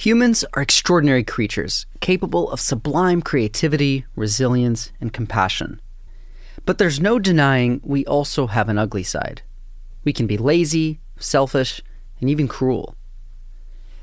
Humans 0.00 0.44
are 0.52 0.62
extraordinary 0.62 1.24
creatures, 1.24 1.84
capable 2.00 2.48
of 2.52 2.60
sublime 2.60 3.20
creativity, 3.20 4.04
resilience, 4.14 4.92
and 5.00 5.12
compassion. 5.12 5.80
But 6.64 6.78
there's 6.78 7.00
no 7.00 7.18
denying 7.18 7.80
we 7.82 8.06
also 8.06 8.46
have 8.46 8.68
an 8.68 8.78
ugly 8.78 9.02
side. 9.02 9.42
We 10.04 10.12
can 10.12 10.28
be 10.28 10.38
lazy, 10.38 11.00
selfish, 11.18 11.82
and 12.20 12.30
even 12.30 12.46
cruel. 12.46 12.94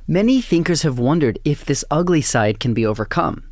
Many 0.05 0.41
thinkers 0.41 0.81
have 0.81 0.99
wondered 0.99 1.39
if 1.45 1.63
this 1.63 1.85
ugly 1.89 2.21
side 2.21 2.59
can 2.59 2.73
be 2.73 2.85
overcome, 2.85 3.49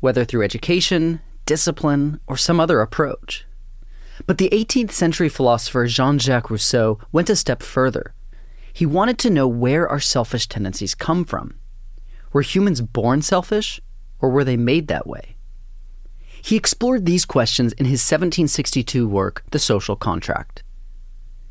whether 0.00 0.24
through 0.24 0.44
education, 0.44 1.20
discipline, 1.44 2.20
or 2.26 2.38
some 2.38 2.58
other 2.58 2.80
approach. 2.80 3.44
But 4.26 4.38
the 4.38 4.48
18th 4.48 4.92
century 4.92 5.28
philosopher 5.28 5.86
Jean 5.86 6.18
Jacques 6.18 6.48
Rousseau 6.48 6.98
went 7.12 7.28
a 7.28 7.36
step 7.36 7.62
further. 7.62 8.14
He 8.72 8.86
wanted 8.86 9.18
to 9.18 9.30
know 9.30 9.46
where 9.46 9.86
our 9.86 10.00
selfish 10.00 10.46
tendencies 10.48 10.94
come 10.94 11.26
from. 11.26 11.58
Were 12.32 12.42
humans 12.42 12.80
born 12.80 13.20
selfish, 13.20 13.80
or 14.18 14.30
were 14.30 14.44
they 14.44 14.56
made 14.56 14.88
that 14.88 15.06
way? 15.06 15.36
He 16.40 16.56
explored 16.56 17.04
these 17.04 17.26
questions 17.26 17.72
in 17.74 17.84
his 17.84 18.00
1762 18.00 19.06
work, 19.06 19.44
The 19.50 19.58
Social 19.58 19.96
Contract. 19.96 20.62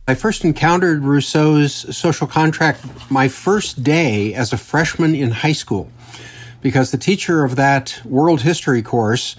I 0.08 0.16
first 0.16 0.44
encountered 0.44 1.03
Rousseau's 1.03 1.95
social 1.95 2.25
contract 2.25 2.83
my 3.11 3.28
first 3.28 3.83
day 3.83 4.33
as 4.33 4.52
a 4.52 4.58
freshman 4.58 5.14
in 5.14 5.31
high 5.31 5.52
school 5.52 5.92
because 6.61 6.92
the 6.92 6.98
teacher 6.98 7.44
of 7.44 7.55
that 7.55 8.02
world 8.03 8.42
history 8.42 8.81
course 8.81 9.36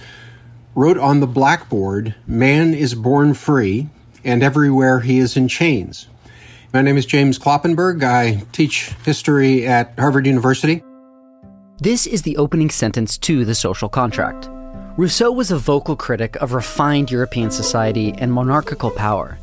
wrote 0.77 0.97
on 0.97 1.21
the 1.21 1.27
blackboard, 1.27 2.15
Man 2.27 2.73
is 2.73 2.95
born 2.95 3.35
free, 3.35 3.89
and 4.25 4.43
everywhere 4.43 5.01
he 5.01 5.19
is 5.19 5.37
in 5.37 5.49
chains. 5.49 6.07
My 6.73 6.81
name 6.81 6.97
is 6.97 7.05
James 7.05 7.39
Kloppenberg. 7.39 8.03
I 8.03 8.45
teach 8.53 8.93
history 9.05 9.67
at 9.67 9.99
Harvard 9.99 10.27
University. 10.27 10.83
This 11.83 12.07
is 12.07 12.23
the 12.23 12.37
opening 12.37 12.71
sentence 12.71 13.19
to 13.19 13.45
The 13.45 13.57
Social 13.57 13.89
Contract. 13.89 14.49
Rousseau 14.97 15.33
was 15.33 15.51
a 15.51 15.59
vocal 15.59 15.97
critic 15.97 16.37
of 16.37 16.53
refined 16.53 17.11
European 17.11 17.51
society 17.51 18.15
and 18.19 18.33
monarchical 18.33 18.93
power. 18.93 19.37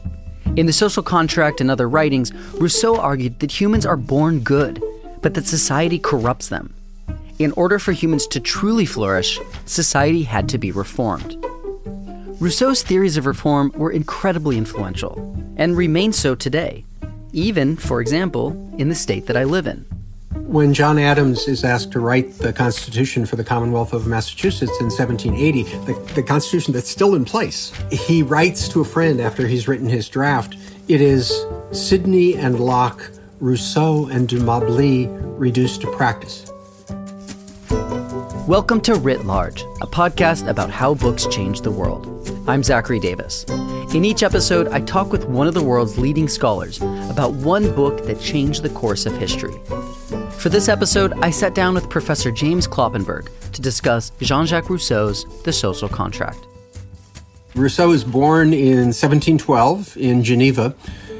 In 0.56 0.66
The 0.66 0.72
Social 0.72 1.04
Contract 1.04 1.60
and 1.60 1.70
other 1.70 1.90
writings, 1.90 2.34
Rousseau 2.54 2.98
argued 2.98 3.42
that 3.42 3.52
humans 3.52 3.86
are 3.86 3.98
born 3.98 4.40
good, 4.40 4.82
but 5.22 5.34
that 5.34 5.48
society 5.48 6.00
corrupts 6.00 6.48
them. 6.48 6.74
In 7.40 7.52
order 7.58 7.78
for 7.78 7.92
humans 7.92 8.26
to 8.28 8.40
truly 8.40 8.86
flourish, 8.86 9.38
society 9.66 10.24
had 10.24 10.48
to 10.48 10.58
be 10.58 10.72
reformed. 10.72 11.46
Rousseau's 12.40 12.84
theories 12.84 13.18
of 13.18 13.26
reform 13.26 13.74
were 13.76 13.92
incredibly 13.92 14.58
influential 14.58 15.14
and 15.58 15.76
remain 15.76 16.14
so 16.14 16.36
today, 16.36 16.86
even, 17.34 17.76
for 17.76 18.00
example, 18.00 18.52
in 18.78 18.88
the 18.88 18.96
state 18.96 19.26
that 19.26 19.36
I 19.36 19.44
live 19.44 19.68
in. 19.68 19.86
When 20.36 20.76
John 20.76 21.00
Adams 21.00 21.48
is 21.48 21.64
asked 21.64 21.92
to 21.94 22.00
write 22.00 22.38
the 22.38 22.54
Constitution 22.54 23.26
for 23.26 23.36
the 23.36 23.44
Commonwealth 23.44 23.94
of 23.94 24.06
Massachusetts 24.06 24.80
in 24.80 24.86
1780, 24.86 25.64
the, 25.64 26.14
the, 26.14 26.22
Constitution 26.22 26.72
that's 26.72 26.90
still 26.90 27.16
in 27.16 27.26
place, 27.26 27.72
he 27.92 28.22
writes 28.22 28.70
to 28.70 28.82
a 28.82 28.86
friend 28.86 29.20
after 29.20 29.48
he's 29.48 29.68
written 29.68 29.90
his 29.90 30.08
draft, 30.08 30.56
it 30.88 31.02
is 31.02 31.46
Sidney 31.72 32.36
and 32.36 32.60
Locke, 32.60 33.10
Rousseau 33.40 34.06
and 34.10 34.30
de 34.30 34.36
Mably 34.36 35.08
reduced 35.40 35.82
to 35.82 35.92
practice. 35.94 36.52
Welcome 38.48 38.82
to 38.82 38.96
Writ 38.96 39.26
Large, 39.26 39.64
a 39.82 39.88
podcast 39.88 40.48
about 40.48 40.70
how 40.70 40.94
books 40.94 41.26
change 41.26 41.62
the 41.62 41.72
world. 41.72 42.06
I'm 42.48 42.62
Zachary 42.62 43.00
Davis. 43.00 43.46
In 43.96 44.06
each 44.06 44.22
episode, 44.22 44.68
I 44.68 44.82
talk 44.82 45.12
with 45.12 45.26
one 45.26 45.48
of 45.48 45.56
the 45.56 45.64
world's 45.64 45.98
leading 45.98 46.28
scholars 46.28 46.80
about 47.10 47.34
one 47.34 47.76
book 47.76 48.06
that 48.06 48.22
changed 48.22 48.62
the 48.62 48.70
course 48.70 49.08
of 49.08 49.18
history. 49.18 49.60
For 50.40 50.48
this 50.48 50.70
episode, 50.70 51.12
I 51.22 51.32
sat 51.32 51.54
down 51.54 51.74
with 51.74 51.90
Professor 51.90 52.32
James 52.32 52.66
Kloppenberg 52.66 53.28
to 53.52 53.62
discuss 53.62 54.14
Jean 54.22 54.46
Jacques 54.46 54.70
Rousseau's 54.70 55.26
The 55.44 55.52
Social 55.52 55.90
Contract. 55.90 56.40
Rousseau 57.56 57.90
was 57.90 58.06
born 58.06 58.54
in 58.54 58.94
1712 58.94 59.98
in 59.98 60.24
Geneva. 60.24 60.74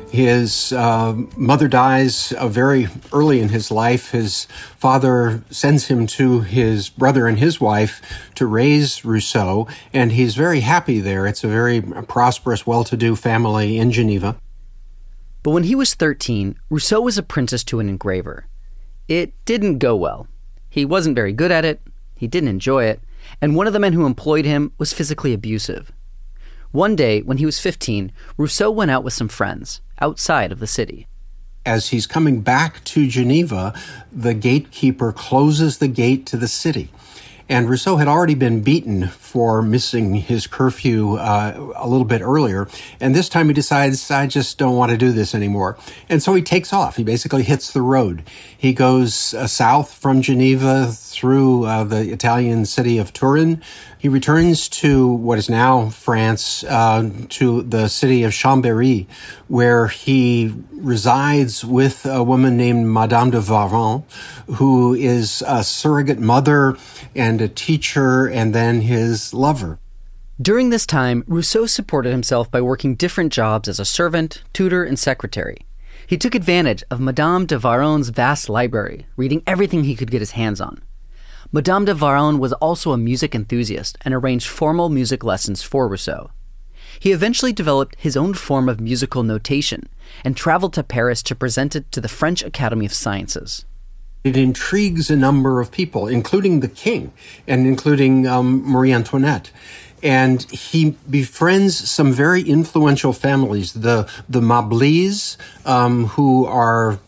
His 0.10 0.72
uh, 0.72 1.16
mother 1.36 1.68
dies 1.68 2.32
uh, 2.32 2.48
very 2.48 2.88
early 3.12 3.42
in 3.42 3.50
his 3.50 3.72
life. 3.72 4.12
His 4.12 4.46
father 4.78 5.44
sends 5.50 5.88
him 5.88 6.08
to 6.08 6.40
his 6.40 6.88
brother 6.88 7.28
and 7.28 7.40
his 7.40 7.60
wife 7.60 8.02
to 8.36 8.48
raise 8.48 9.04
Rousseau, 9.04 9.68
and 9.92 10.14
he's 10.14 10.36
very 10.36 10.62
happy 10.62 11.02
there. 11.02 11.28
It's 11.28 11.44
a 11.44 11.50
very 11.50 11.82
prosperous, 11.82 12.66
well 12.66 12.86
to 12.86 12.96
do 12.96 13.18
family 13.18 13.80
in 13.80 13.92
Geneva. 13.92 14.38
But 15.44 15.52
when 15.52 15.66
he 15.66 15.76
was 15.76 15.94
13, 15.94 16.58
Rousseau 16.70 17.02
was 17.02 17.18
apprenticed 17.18 17.68
to 17.68 17.82
an 17.82 17.90
engraver. 17.90 18.49
It 19.10 19.34
didn't 19.46 19.80
go 19.80 19.96
well. 19.96 20.28
He 20.70 20.86
wasn't 20.86 21.16
very 21.16 21.34
good 21.34 21.52
at 21.52 21.66
it, 21.66 21.82
he 22.16 22.28
didn't 22.28 22.50
enjoy 22.50 22.84
it, 22.84 23.02
and 23.42 23.56
one 23.56 23.66
of 23.66 23.74
the 23.74 23.80
men 23.80 23.94
who 23.94 24.06
employed 24.06 24.46
him 24.46 24.72
was 24.78 24.94
physically 24.94 25.34
abusive. 25.34 25.92
One 26.72 26.96
day, 26.96 27.24
when 27.24 27.38
he 27.38 27.46
was 27.48 27.60
15, 27.60 28.12
Rousseau 28.38 28.70
went 28.70 28.92
out 28.92 29.04
with 29.04 29.14
some 29.14 29.28
friends 29.28 29.82
outside 30.00 30.52
of 30.52 30.60
the 30.60 30.68
city. 30.68 31.08
As 31.66 31.90
he's 31.90 32.06
coming 32.06 32.42
back 32.42 32.84
to 32.86 33.08
Geneva, 33.08 33.74
the 34.12 34.36
gatekeeper 34.36 35.12
closes 35.12 35.80
the 35.80 35.88
gate 35.88 36.28
to 36.28 36.38
the 36.38 36.48
city. 36.48 36.90
And 37.50 37.68
Rousseau 37.68 37.98
had 37.98 38.08
already 38.08 38.36
been 38.36 38.62
beaten 38.62 39.08
for 39.08 39.64
missing 39.64 40.14
his 40.14 40.46
curfew 40.46 41.16
uh, 41.16 41.74
a 41.76 41.88
little 41.88 42.06
bit 42.06 42.22
earlier. 42.22 42.68
And 43.00 43.16
this 43.16 43.28
time 43.28 43.48
he 43.48 43.54
decides, 43.54 44.12
I 44.12 44.28
just 44.28 44.60
don't 44.60 44.76
want 44.76 44.92
to 44.92 44.98
do 44.98 45.12
this 45.12 45.34
anymore. 45.34 45.76
And 46.08 46.22
so 46.22 46.36
he 46.36 46.44
takes 46.44 46.72
off. 46.72 46.98
He 46.98 47.04
basically 47.04 47.42
hits 47.42 47.74
the 47.74 47.82
road. 47.82 48.22
He 48.56 48.72
goes 48.72 49.34
uh, 49.34 49.48
south 49.48 49.96
from 49.96 50.22
Geneva 50.22 50.92
through 51.20 51.66
uh, 51.66 51.84
the 51.84 52.14
Italian 52.14 52.66
city 52.66 52.98
of 52.98 53.12
Turin. 53.12 53.62
He 53.98 54.08
returns 54.08 54.70
to 54.70 55.06
what 55.06 55.38
is 55.38 55.50
now 55.50 55.90
France, 55.90 56.64
uh, 56.64 57.10
to 57.28 57.62
the 57.64 57.90
city 57.90 58.24
of 58.24 58.32
Chambéry, 58.32 59.06
where 59.50 59.88
he 59.88 60.54
resides 60.72 61.66
with 61.66 62.06
a 62.06 62.24
woman 62.24 62.56
named 62.56 62.88
Madame 62.88 63.32
de 63.32 63.42
Warens, 63.42 64.04
who 64.56 64.94
is 64.94 65.44
a 65.46 65.62
surrogate 65.62 66.20
mother 66.20 66.78
and 67.14 67.42
a 67.42 67.50
teacher 67.50 68.26
and 68.30 68.56
then 68.56 68.80
his 68.80 69.34
lover. 69.34 69.78
During 70.42 70.70
this 70.70 70.86
time, 70.86 71.26
Rousseau 71.28 71.66
supported 71.66 72.12
himself 72.12 72.50
by 72.50 72.62
working 72.62 72.96
different 72.96 73.34
jobs 73.34 73.68
as 73.68 73.78
a 73.78 73.84
servant, 73.84 74.42
tutor, 74.54 74.86
and 74.86 74.98
secretary. 74.98 75.66
He 76.08 76.18
took 76.18 76.34
advantage 76.34 76.82
of 76.90 77.02
Madame 77.02 77.46
de 77.46 77.60
Warens' 77.60 78.08
vast 78.08 78.48
library, 78.48 79.06
reading 79.18 79.44
everything 79.46 79.84
he 79.84 79.98
could 79.98 80.10
get 80.10 80.22
his 80.22 80.32
hands 80.32 80.62
on. 80.62 80.82
Madame 81.52 81.84
de 81.84 81.96
Warens 81.96 82.38
was 82.38 82.54
also 82.54 82.92
a 82.92 82.98
music 82.98 83.34
enthusiast 83.34 83.98
and 84.06 84.14
arranged 84.14 84.46
formal 84.46 84.88
music 84.88 85.24
lessons 85.24 85.64
for 85.64 85.88
Rousseau. 85.88 86.30
He 87.00 87.12
eventually 87.12 87.52
developed 87.52 87.96
his 87.98 88.16
own 88.16 88.36
form 88.36 88.70
of 88.70 88.80
musical 88.80 89.24
notation 89.24 89.90
and 90.24 90.38
traveled 90.38 90.74
to 90.74 90.84
Paris 90.84 91.24
to 91.24 91.34
present 91.34 91.76
it 91.76 91.92
to 91.92 92.02
the 92.02 92.08
French 92.08 92.44
Academy 92.44 92.86
of 92.86 92.94
Sciences. 92.94 93.66
It 94.24 94.38
intrigues 94.38 95.10
a 95.10 95.16
number 95.16 95.60
of 95.60 95.72
people, 95.72 96.08
including 96.08 96.60
the 96.60 96.68
king 96.68 97.14
and 97.48 97.66
including 97.66 98.28
um, 98.28 98.62
Marie 98.70 98.94
Antoinette. 98.94 99.50
And 100.04 100.44
he 100.52 100.98
befriends 101.10 101.90
some 101.90 102.14
very 102.14 102.42
influential 102.42 103.12
families, 103.12 103.74
the 103.74 104.08
the 104.30 104.40
Mablys, 104.40 105.36
um, 105.66 106.06
who 106.08 106.46
are 106.46 107.00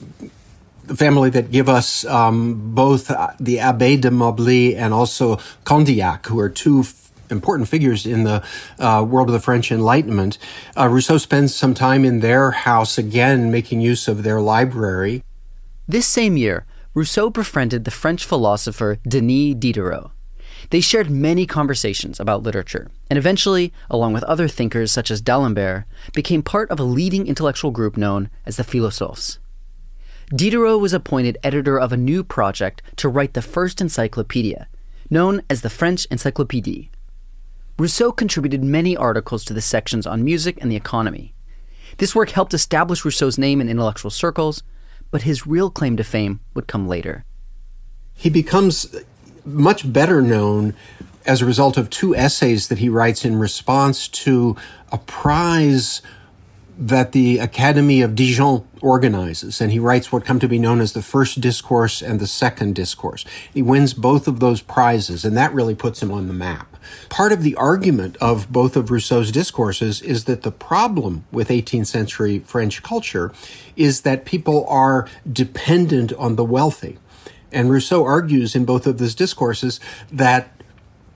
family 0.95 1.29
that 1.31 1.51
give 1.51 1.69
us 1.69 2.05
um, 2.05 2.73
both 2.73 3.07
the 3.07 3.57
Abbé 3.57 3.99
de 3.99 4.09
Mably 4.09 4.75
and 4.75 4.93
also 4.93 5.37
Condillac, 5.65 6.25
who 6.27 6.39
are 6.39 6.49
two 6.49 6.85
important 7.29 7.69
figures 7.69 8.05
in 8.05 8.23
the 8.23 8.43
uh, 8.77 9.05
world 9.07 9.29
of 9.29 9.33
the 9.33 9.39
French 9.39 9.71
Enlightenment. 9.71 10.37
Uh, 10.77 10.87
Rousseau 10.87 11.17
spends 11.17 11.55
some 11.55 11.73
time 11.73 12.03
in 12.05 12.19
their 12.19 12.51
house 12.51 12.97
again, 12.97 13.51
making 13.51 13.81
use 13.81 14.07
of 14.07 14.23
their 14.23 14.41
library. 14.41 15.23
This 15.87 16.05
same 16.05 16.37
year, 16.37 16.65
Rousseau 16.93 17.29
befriended 17.29 17.85
the 17.85 17.91
French 17.91 18.25
philosopher 18.25 18.97
Denis 19.07 19.55
Diderot. 19.55 20.11
They 20.69 20.81
shared 20.81 21.09
many 21.09 21.45
conversations 21.45 22.19
about 22.19 22.43
literature, 22.43 22.91
and 23.09 23.17
eventually, 23.17 23.73
along 23.89 24.13
with 24.13 24.23
other 24.23 24.47
thinkers 24.47 24.91
such 24.91 25.09
as 25.09 25.21
D'Alembert, 25.21 25.85
became 26.13 26.43
part 26.43 26.69
of 26.69 26.79
a 26.79 26.83
leading 26.83 27.27
intellectual 27.27 27.71
group 27.71 27.97
known 27.97 28.29
as 28.45 28.57
the 28.57 28.63
Philosophes. 28.63 29.39
Diderot 30.33 30.79
was 30.79 30.93
appointed 30.93 31.37
editor 31.43 31.77
of 31.77 31.91
a 31.91 31.97
new 31.97 32.23
project 32.23 32.81
to 32.95 33.09
write 33.09 33.33
the 33.33 33.41
first 33.41 33.81
encyclopedia, 33.81 34.67
known 35.09 35.41
as 35.49 35.61
the 35.61 35.69
French 35.69 36.07
Encyclopédie. 36.09 36.89
Rousseau 37.77 38.13
contributed 38.13 38.63
many 38.63 38.95
articles 38.95 39.43
to 39.43 39.53
the 39.53 39.61
sections 39.61 40.07
on 40.07 40.23
music 40.23 40.57
and 40.61 40.71
the 40.71 40.77
economy. 40.77 41.33
This 41.97 42.15
work 42.15 42.29
helped 42.29 42.53
establish 42.53 43.03
Rousseau's 43.03 43.37
name 43.37 43.59
in 43.59 43.67
intellectual 43.67 44.11
circles, 44.11 44.63
but 45.09 45.23
his 45.23 45.45
real 45.45 45.69
claim 45.69 45.97
to 45.97 46.03
fame 46.03 46.39
would 46.53 46.67
come 46.67 46.87
later. 46.87 47.25
He 48.13 48.29
becomes 48.29 48.95
much 49.43 49.91
better 49.91 50.21
known 50.21 50.75
as 51.25 51.41
a 51.41 51.45
result 51.45 51.75
of 51.75 51.89
two 51.89 52.15
essays 52.15 52.69
that 52.69 52.77
he 52.77 52.87
writes 52.87 53.25
in 53.25 53.37
response 53.37 54.07
to 54.07 54.55
a 54.91 54.97
prize 54.97 56.01
that 56.81 57.11
the 57.11 57.37
Academy 57.37 58.01
of 58.01 58.15
Dijon 58.15 58.67
organizes, 58.81 59.61
and 59.61 59.71
he 59.71 59.77
writes 59.77 60.11
what 60.11 60.25
come 60.25 60.39
to 60.39 60.47
be 60.47 60.57
known 60.57 60.81
as 60.81 60.93
the 60.93 61.03
first 61.03 61.39
discourse 61.39 62.01
and 62.01 62.19
the 62.19 62.25
second 62.25 62.73
discourse. 62.73 63.23
He 63.53 63.61
wins 63.61 63.93
both 63.93 64.27
of 64.27 64.39
those 64.39 64.63
prizes, 64.63 65.23
and 65.23 65.37
that 65.37 65.53
really 65.53 65.75
puts 65.75 66.01
him 66.01 66.11
on 66.11 66.27
the 66.27 66.33
map. 66.33 66.75
Part 67.09 67.31
of 67.31 67.43
the 67.43 67.55
argument 67.55 68.17
of 68.17 68.51
both 68.51 68.75
of 68.75 68.89
Rousseau's 68.89 69.31
discourses 69.31 70.01
is 70.01 70.23
that 70.23 70.41
the 70.41 70.51
problem 70.51 71.23
with 71.31 71.49
18th 71.49 71.85
century 71.85 72.39
French 72.39 72.81
culture 72.81 73.31
is 73.75 74.01
that 74.01 74.25
people 74.25 74.65
are 74.67 75.07
dependent 75.31 76.11
on 76.13 76.35
the 76.35 76.43
wealthy. 76.43 76.97
And 77.51 77.69
Rousseau 77.69 78.03
argues 78.03 78.55
in 78.55 78.65
both 78.65 78.87
of 78.87 78.97
those 78.97 79.13
discourses 79.13 79.79
that 80.11 80.60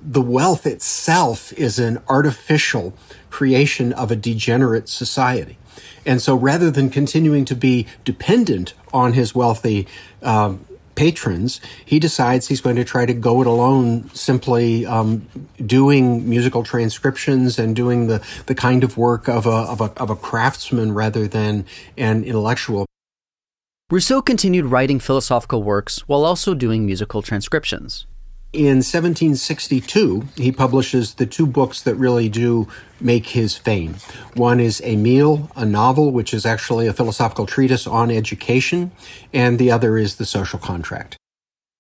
the 0.06 0.22
wealth 0.22 0.66
itself 0.68 1.52
is 1.54 1.80
an 1.80 2.02
artificial 2.08 2.94
creation 3.30 3.92
of 3.94 4.12
a 4.12 4.16
degenerate 4.16 4.88
society. 4.88 5.58
And 6.06 6.22
so 6.22 6.36
rather 6.36 6.70
than 6.70 6.90
continuing 6.90 7.46
to 7.46 7.56
be 7.56 7.88
dependent 8.04 8.74
on 8.94 9.14
his 9.14 9.34
wealthy 9.34 9.88
um, 10.22 10.66
patrons, 10.94 11.60
he 11.84 12.00
decides 12.00 12.48
he's 12.48 12.62
going 12.62 12.76
to 12.76 12.86
try 12.86 13.06
to 13.06 13.14
go 13.14 13.42
it 13.42 13.48
alone, 13.48 14.10
simply 14.14 14.86
um, 14.86 15.28
doing 15.66 16.30
musical 16.30 16.64
transcriptions 16.64 17.60
and 17.60 17.76
doing 17.76 18.08
the, 18.08 18.26
the 18.46 18.56
kind 18.56 18.84
of 18.84 18.98
work 18.98 19.28
of 19.28 19.46
a, 19.46 19.50
of, 19.50 19.82
a, 19.82 19.92
of 19.98 20.10
a 20.10 20.16
craftsman 20.16 20.94
rather 20.94 21.28
than 21.28 21.66
an 21.98 22.24
intellectual. 22.24 22.86
Rousseau 23.92 24.22
continued 24.22 24.66
writing 24.66 25.00
philosophical 25.00 25.62
works 25.62 26.08
while 26.08 26.24
also 26.24 26.54
doing 26.54 26.86
musical 26.86 27.22
transcriptions. 27.22 28.08
In 28.56 28.78
1762, 28.78 30.30
he 30.38 30.50
publishes 30.50 31.16
the 31.16 31.26
two 31.26 31.46
books 31.46 31.82
that 31.82 31.96
really 31.96 32.30
do 32.30 32.70
make 33.02 33.28
his 33.28 33.58
fame. 33.58 33.96
One 34.36 34.62
is 34.62 34.80
Emile, 34.80 35.52
a 35.58 35.66
novel, 35.66 36.10
which 36.14 36.34
is 36.34 36.46
actually 36.46 36.88
a 36.88 36.94
philosophical 36.94 37.46
treatise 37.46 37.86
on 37.86 38.10
education, 38.10 38.94
and 39.34 39.60
the 39.60 39.72
other 39.72 39.98
is 39.98 40.16
The 40.16 40.26
Social 40.26 40.58
Contract. 40.58 41.18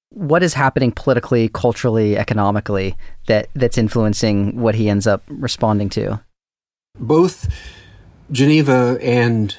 What 0.10 0.44
is 0.44 0.56
happening 0.56 0.92
politically, 0.92 1.48
culturally, 1.48 2.18
economically 2.18 2.98
that, 3.28 3.48
that's 3.56 3.78
influencing 3.78 4.60
what 4.60 4.76
he 4.76 4.90
ends 4.90 5.08
up 5.08 5.24
responding 5.30 5.88
to? 5.92 6.22
Both 7.00 7.48
Geneva 8.34 8.98
and 9.02 9.56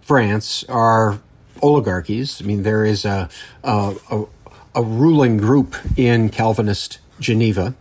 France 0.00 0.64
are 0.70 1.20
oligarchies. 1.62 2.40
I 2.40 2.46
mean, 2.46 2.62
there 2.62 2.86
is 2.86 3.04
a, 3.04 3.28
a, 3.62 3.94
a 4.10 4.24
a 4.74 4.82
ruling 4.82 5.36
group 5.36 5.76
in 5.96 6.28
Calvinist 6.28 6.98
Geneva. 7.20 7.74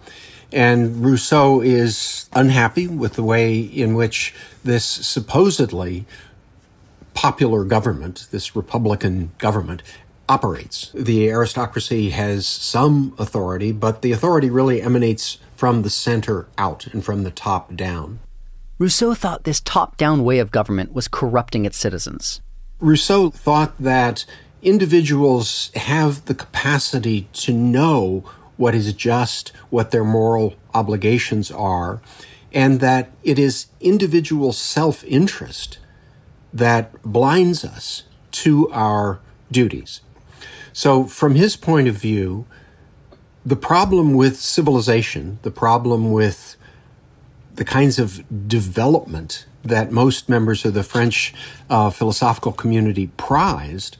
And 0.51 1.03
Rousseau 1.03 1.61
is 1.61 2.29
unhappy 2.33 2.87
with 2.87 3.13
the 3.13 3.23
way 3.23 3.59
in 3.59 3.95
which 3.95 4.33
this 4.63 4.85
supposedly 4.85 6.05
popular 7.13 7.63
government, 7.63 8.27
this 8.31 8.55
Republican 8.55 9.31
government, 9.39 9.81
operates. 10.29 10.91
The 10.93 11.29
aristocracy 11.29 12.11
has 12.11 12.47
some 12.47 13.15
authority, 13.17 13.71
but 13.71 14.01
the 14.01 14.11
authority 14.11 14.49
really 14.49 14.81
emanates 14.81 15.37
from 15.55 15.81
the 15.81 15.89
center 15.89 16.47
out 16.57 16.87
and 16.87 17.03
from 17.03 17.23
the 17.23 17.31
top 17.31 17.75
down. 17.75 18.19
Rousseau 18.79 19.13
thought 19.13 19.43
this 19.43 19.59
top 19.61 19.97
down 19.97 20.23
way 20.23 20.39
of 20.39 20.51
government 20.51 20.93
was 20.93 21.07
corrupting 21.07 21.65
its 21.65 21.77
citizens. 21.77 22.41
Rousseau 22.79 23.29
thought 23.29 23.77
that 23.79 24.25
individuals 24.63 25.69
have 25.75 26.25
the 26.25 26.33
capacity 26.33 27.27
to 27.33 27.53
know 27.53 28.23
what 28.57 28.73
is 28.73 28.91
just, 28.93 29.49
what 29.69 29.91
their 29.91 30.03
moral 30.03 30.55
obligations 30.73 31.51
are, 31.51 32.01
and 32.53 32.79
that 32.79 33.11
it 33.23 33.37
is 33.37 33.67
individual 33.79 34.53
self 34.53 35.03
interest 35.03 35.79
that 36.53 37.01
blinds 37.03 37.65
us 37.65 38.03
to 38.31 38.69
our 38.71 39.19
duties. 39.51 40.01
So, 40.71 41.05
from 41.05 41.35
his 41.35 41.55
point 41.55 41.87
of 41.87 41.95
view, 41.95 42.45
the 43.45 43.55
problem 43.55 44.13
with 44.13 44.39
civilization, 44.39 45.39
the 45.41 45.51
problem 45.51 46.11
with 46.11 46.55
the 47.55 47.65
kinds 47.65 47.99
of 47.99 48.23
development 48.47 49.45
that 49.63 49.91
most 49.91 50.27
members 50.27 50.65
of 50.65 50.73
the 50.73 50.83
French 50.83 51.33
uh, 51.69 51.89
philosophical 51.89 52.51
community 52.51 53.07
prized 53.17 53.97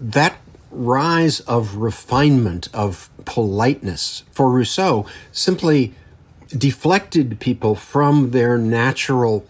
that 0.00 0.38
rise 0.70 1.40
of 1.40 1.76
refinement, 1.76 2.68
of 2.72 3.10
politeness 3.24 4.24
for 4.30 4.50
Rousseau 4.50 5.06
simply 5.32 5.94
deflected 6.56 7.40
people 7.40 7.74
from 7.74 8.30
their 8.30 8.56
natural 8.56 9.46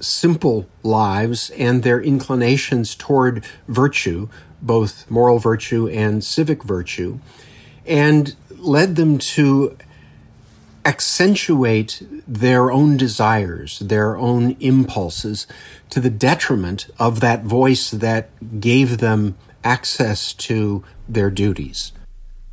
simple 0.00 0.66
lives 0.82 1.50
and 1.50 1.82
their 1.82 2.00
inclinations 2.00 2.94
toward 2.94 3.44
virtue, 3.68 4.28
both 4.60 5.10
moral 5.10 5.38
virtue 5.38 5.88
and 5.88 6.24
civic 6.24 6.62
virtue, 6.64 7.18
and 7.86 8.34
led 8.58 8.96
them 8.96 9.18
to 9.18 9.76
accentuate 10.84 12.02
their 12.26 12.72
own 12.72 12.96
desires, 12.96 13.78
their 13.78 14.16
own 14.16 14.56
impulses, 14.58 15.46
to 15.90 16.00
the 16.00 16.10
detriment 16.10 16.88
of 16.98 17.20
that 17.20 17.44
voice 17.44 17.90
that 17.90 18.28
gave 18.60 18.98
them 18.98 19.36
access 19.64 20.32
to 20.34 20.84
their 21.08 21.30
duties. 21.30 21.92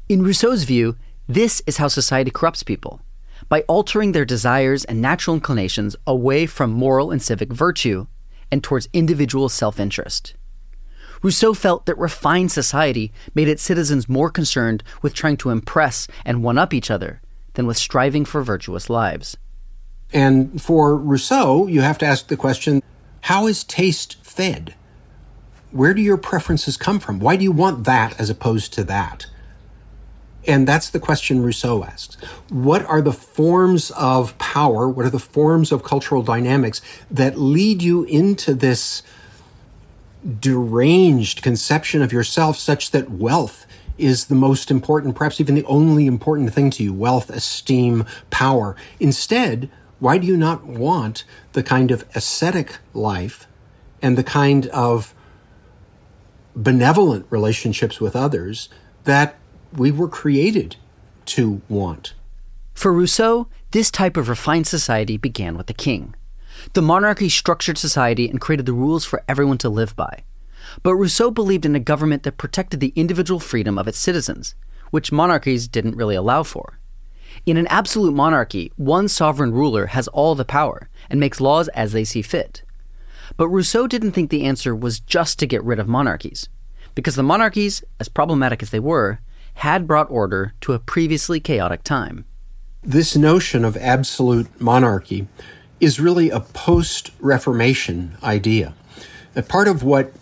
In 0.08 0.24
Rousseau's 0.24 0.64
view, 0.64 0.96
this 1.28 1.62
is 1.68 1.78
how 1.78 1.88
society 1.88 2.32
corrupts 2.32 2.64
people 2.64 3.02
by 3.48 3.62
altering 3.62 4.12
their 4.12 4.26
desires 4.26 4.84
and 4.86 5.02
natural 5.02 5.36
inclinations 5.36 5.96
away 6.06 6.46
from 6.46 6.72
moral 6.72 7.12
and 7.12 7.22
civic 7.22 7.52
virtue 7.54 8.08
and 8.52 8.64
towards 8.64 8.90
individual 8.94 9.50
self 9.50 9.80
interest. 9.80 10.36
Rousseau 11.22 11.54
felt 11.54 11.86
that 11.86 11.98
refined 11.98 12.52
society 12.52 13.12
made 13.36 13.48
its 13.48 13.62
citizens 13.62 14.08
more 14.08 14.30
concerned 14.30 14.84
with 15.02 15.14
trying 15.14 15.38
to 15.38 15.50
impress 15.50 16.08
and 16.26 16.44
one 16.44 16.58
up 16.58 16.74
each 16.74 16.90
other 16.90 17.22
than 17.54 17.68
with 17.68 17.78
striving 17.78 18.24
for 18.26 18.42
virtuous 18.42 18.90
lives. 18.90 19.38
And 20.14 20.62
for 20.62 20.96
Rousseau, 20.96 21.68
you 21.68 21.82
have 21.82 21.98
to 22.00 22.06
ask 22.06 22.28
the 22.28 22.38
question 22.38 22.82
how 23.22 23.48
is 23.48 23.64
taste 23.64 24.18
fed? 24.24 24.76
Where 25.72 25.94
do 25.94 26.02
your 26.02 26.18
preferences 26.18 26.78
come 26.78 27.00
from? 27.00 27.20
Why 27.20 27.36
do 27.36 27.44
you 27.44 27.52
want 27.52 27.84
that 27.86 28.20
as 28.20 28.30
opposed 28.30 28.74
to 28.74 28.84
that? 28.86 29.28
And 30.48 30.68
that's 30.68 30.90
the 30.90 31.00
question 31.00 31.44
Rousseau 31.44 31.84
asks. 31.84 32.16
What 32.50 32.86
are 32.86 33.02
the 33.02 33.14
forms 33.14 33.92
of 33.92 34.38
power? 34.38 34.88
What 34.88 35.06
are 35.06 35.12
the 35.12 35.20
forms 35.20 35.72
of 35.72 35.84
cultural 35.84 36.24
dynamics 36.24 36.82
that 37.12 37.38
lead 37.38 37.84
you 37.84 38.04
into 38.06 38.54
this 38.54 39.04
deranged 40.40 41.42
conception 41.42 42.02
of 42.02 42.12
yourself 42.12 42.58
such 42.58 42.92
that 42.92 43.12
wealth 43.12 43.66
is 43.98 44.26
the 44.26 44.36
most 44.36 44.72
important, 44.72 45.16
perhaps 45.16 45.40
even 45.42 45.56
the 45.56 45.66
only 45.66 46.08
important 46.08 46.54
thing 46.54 46.70
to 46.72 46.84
you? 46.84 46.94
Wealth, 46.94 47.30
esteem, 47.30 48.06
power. 48.30 48.76
Instead, 49.00 49.70
why 50.00 50.18
do 50.18 50.26
you 50.26 50.38
not 50.38 50.66
want 50.66 51.26
the 51.52 51.62
kind 51.62 51.92
of 51.92 52.06
ascetic 52.16 52.78
life 52.94 53.46
and 54.02 54.18
the 54.18 54.24
kind 54.24 54.68
of 54.68 55.14
benevolent 56.56 57.26
relationships 57.30 58.00
with 58.00 58.16
others 58.16 58.70
that 59.04 59.36
we 59.74 59.92
were 59.92 60.08
created 60.08 60.76
to 61.26 61.62
want. 61.70 62.14
For 62.74 62.94
Rousseau, 62.94 63.48
this 63.72 63.92
type 63.92 64.18
of 64.18 64.30
refined 64.30 64.68
society 64.68 65.18
began 65.18 65.58
with 65.58 65.68
the 65.68 65.74
king. 65.74 66.16
The 66.74 66.82
monarchy 66.82 67.30
structured 67.30 67.78
society 67.78 68.30
and 68.30 68.42
created 68.42 68.66
the 68.66 68.74
rules 68.74 69.06
for 69.06 69.24
everyone 69.28 69.58
to 69.60 69.70
live 69.70 69.96
by. 69.96 70.24
But 70.84 70.96
Rousseau 70.96 71.32
believed 71.32 71.66
in 71.66 71.76
a 71.76 71.80
government 71.80 72.24
that 72.24 72.38
protected 72.38 72.80
the 72.80 72.94
individual 72.96 73.40
freedom 73.40 73.78
of 73.78 73.88
its 73.88 73.98
citizens, 73.98 74.56
which 74.92 75.12
monarchies 75.12 75.68
didn't 75.68 75.96
really 75.96 76.16
allow 76.16 76.44
for. 76.44 76.80
In 77.46 77.58
an 77.58 77.68
absolute 77.68 78.14
monarchy, 78.14 78.72
one 78.76 79.08
sovereign 79.08 79.54
ruler 79.54 79.88
has 79.88 80.08
all 80.10 80.36
the 80.36 80.46
power 80.46 80.90
and 81.10 81.20
makes 81.20 81.40
laws 81.40 81.68
as 81.70 81.92
they 81.92 82.04
see 82.04 82.22
fit. 82.22 82.64
But 83.38 83.48
Rousseau 83.50 83.88
didn't 83.88 84.12
think 84.12 84.30
the 84.30 84.46
answer 84.46 84.76
was 84.76 85.00
just 85.00 85.40
to 85.40 85.46
get 85.48 85.64
rid 85.64 85.80
of 85.80 85.88
monarchies, 85.88 86.50
because 86.96 87.16
the 87.16 87.24
monarchies, 87.24 87.84
as 88.00 88.10
problematic 88.10 88.62
as 88.62 88.72
they 88.72 88.80
were, 88.80 89.20
had 89.56 89.88
brought 89.88 90.10
order 90.10 90.54
to 90.62 90.74
a 90.74 90.80
previously 90.80 91.40
chaotic 91.40 91.84
time. 91.84 92.26
This 92.82 93.16
notion 93.16 93.66
of 93.66 93.76
absolute 93.78 94.62
monarchy 94.62 95.28
is 95.80 96.00
really 96.00 96.30
a 96.30 96.40
post 96.40 97.12
Reformation 97.20 98.18
idea. 98.24 98.74
A 99.36 99.44
part 99.44 99.68
of 99.68 99.84
what 99.84 100.14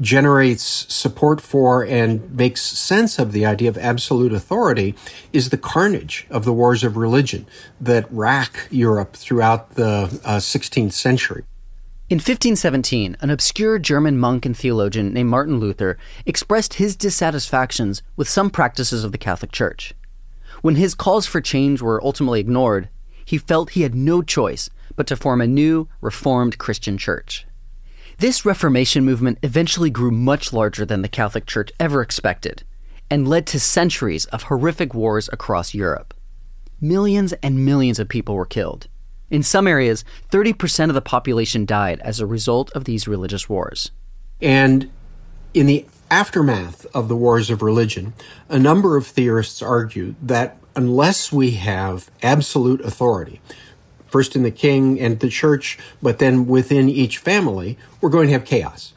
generates 0.00 0.92
support 0.92 1.40
for 1.40 1.84
and 1.84 2.34
makes 2.34 2.60
sense 2.60 3.18
of 3.18 3.32
the 3.32 3.46
idea 3.46 3.68
of 3.68 3.78
absolute 3.78 4.32
authority 4.32 4.94
is 5.32 5.50
the 5.50 5.56
carnage 5.56 6.26
of 6.28 6.44
the 6.44 6.52
wars 6.52 6.82
of 6.82 6.96
religion 6.96 7.46
that 7.80 8.10
rack 8.10 8.66
Europe 8.70 9.14
throughout 9.14 9.74
the 9.76 10.20
uh, 10.24 10.38
16th 10.38 10.92
century. 10.92 11.44
In 12.12 12.18
1517, 12.18 13.16
an 13.22 13.30
obscure 13.30 13.78
German 13.78 14.18
monk 14.18 14.44
and 14.44 14.54
theologian 14.54 15.14
named 15.14 15.30
Martin 15.30 15.58
Luther 15.58 15.96
expressed 16.26 16.74
his 16.74 16.94
dissatisfactions 16.94 18.02
with 18.16 18.28
some 18.28 18.50
practices 18.50 19.02
of 19.02 19.12
the 19.12 19.16
Catholic 19.16 19.50
Church. 19.50 19.94
When 20.60 20.76
his 20.76 20.94
calls 20.94 21.24
for 21.24 21.40
change 21.40 21.80
were 21.80 22.04
ultimately 22.04 22.38
ignored, 22.38 22.90
he 23.24 23.38
felt 23.38 23.70
he 23.70 23.80
had 23.80 23.94
no 23.94 24.20
choice 24.20 24.68
but 24.94 25.06
to 25.06 25.16
form 25.16 25.40
a 25.40 25.46
new, 25.46 25.88
reformed 26.02 26.58
Christian 26.58 26.98
church. 26.98 27.46
This 28.18 28.44
Reformation 28.44 29.06
movement 29.06 29.38
eventually 29.42 29.88
grew 29.88 30.10
much 30.10 30.52
larger 30.52 30.84
than 30.84 31.00
the 31.00 31.08
Catholic 31.08 31.46
Church 31.46 31.72
ever 31.80 32.02
expected 32.02 32.62
and 33.08 33.26
led 33.26 33.46
to 33.46 33.58
centuries 33.58 34.26
of 34.26 34.42
horrific 34.42 34.92
wars 34.92 35.30
across 35.32 35.72
Europe. 35.72 36.12
Millions 36.78 37.32
and 37.42 37.64
millions 37.64 37.98
of 37.98 38.10
people 38.10 38.34
were 38.34 38.44
killed. 38.44 38.86
In 39.32 39.42
some 39.42 39.66
areas, 39.66 40.04
30% 40.30 40.90
of 40.90 40.94
the 40.94 41.00
population 41.00 41.64
died 41.64 42.00
as 42.00 42.20
a 42.20 42.26
result 42.26 42.70
of 42.72 42.84
these 42.84 43.08
religious 43.08 43.48
wars. 43.48 43.90
And 44.42 44.90
in 45.54 45.64
the 45.64 45.86
aftermath 46.10 46.84
of 46.94 47.08
the 47.08 47.16
wars 47.16 47.48
of 47.48 47.62
religion, 47.62 48.12
a 48.50 48.58
number 48.58 48.98
of 48.98 49.06
theorists 49.06 49.62
argue 49.62 50.16
that 50.20 50.58
unless 50.76 51.32
we 51.32 51.52
have 51.52 52.10
absolute 52.22 52.82
authority, 52.82 53.40
first 54.06 54.36
in 54.36 54.42
the 54.42 54.50
king 54.50 55.00
and 55.00 55.20
the 55.20 55.30
church, 55.30 55.78
but 56.02 56.18
then 56.18 56.46
within 56.46 56.90
each 56.90 57.16
family, 57.16 57.78
we're 58.02 58.10
going 58.10 58.26
to 58.26 58.34
have 58.34 58.44
chaos. 58.44 58.92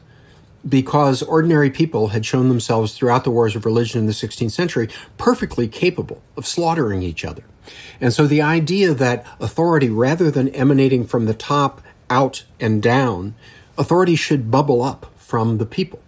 Because 0.68 1.22
ordinary 1.22 1.70
people 1.70 2.08
had 2.08 2.26
shown 2.26 2.50
themselves 2.50 2.92
throughout 2.92 3.24
the 3.24 3.30
wars 3.30 3.56
of 3.56 3.64
religion 3.64 4.00
in 4.00 4.06
the 4.06 4.12
16th 4.12 4.50
century 4.50 4.90
perfectly 5.16 5.66
capable 5.66 6.20
of 6.36 6.46
slaughtering 6.46 7.02
each 7.02 7.24
other. 7.24 7.44
And 8.00 8.12
so 8.12 8.26
the 8.26 8.42
idea 8.42 8.94
that 8.94 9.26
authority, 9.40 9.88
rather 9.88 10.30
than 10.30 10.48
emanating 10.50 11.06
from 11.06 11.26
the 11.26 11.34
top 11.34 11.82
out 12.10 12.44
and 12.60 12.82
down, 12.82 13.34
authority 13.78 14.16
should 14.16 14.50
bubble 14.50 14.82
up 14.82 15.12
from 15.16 15.58
the 15.58 15.66
people. 15.66 16.00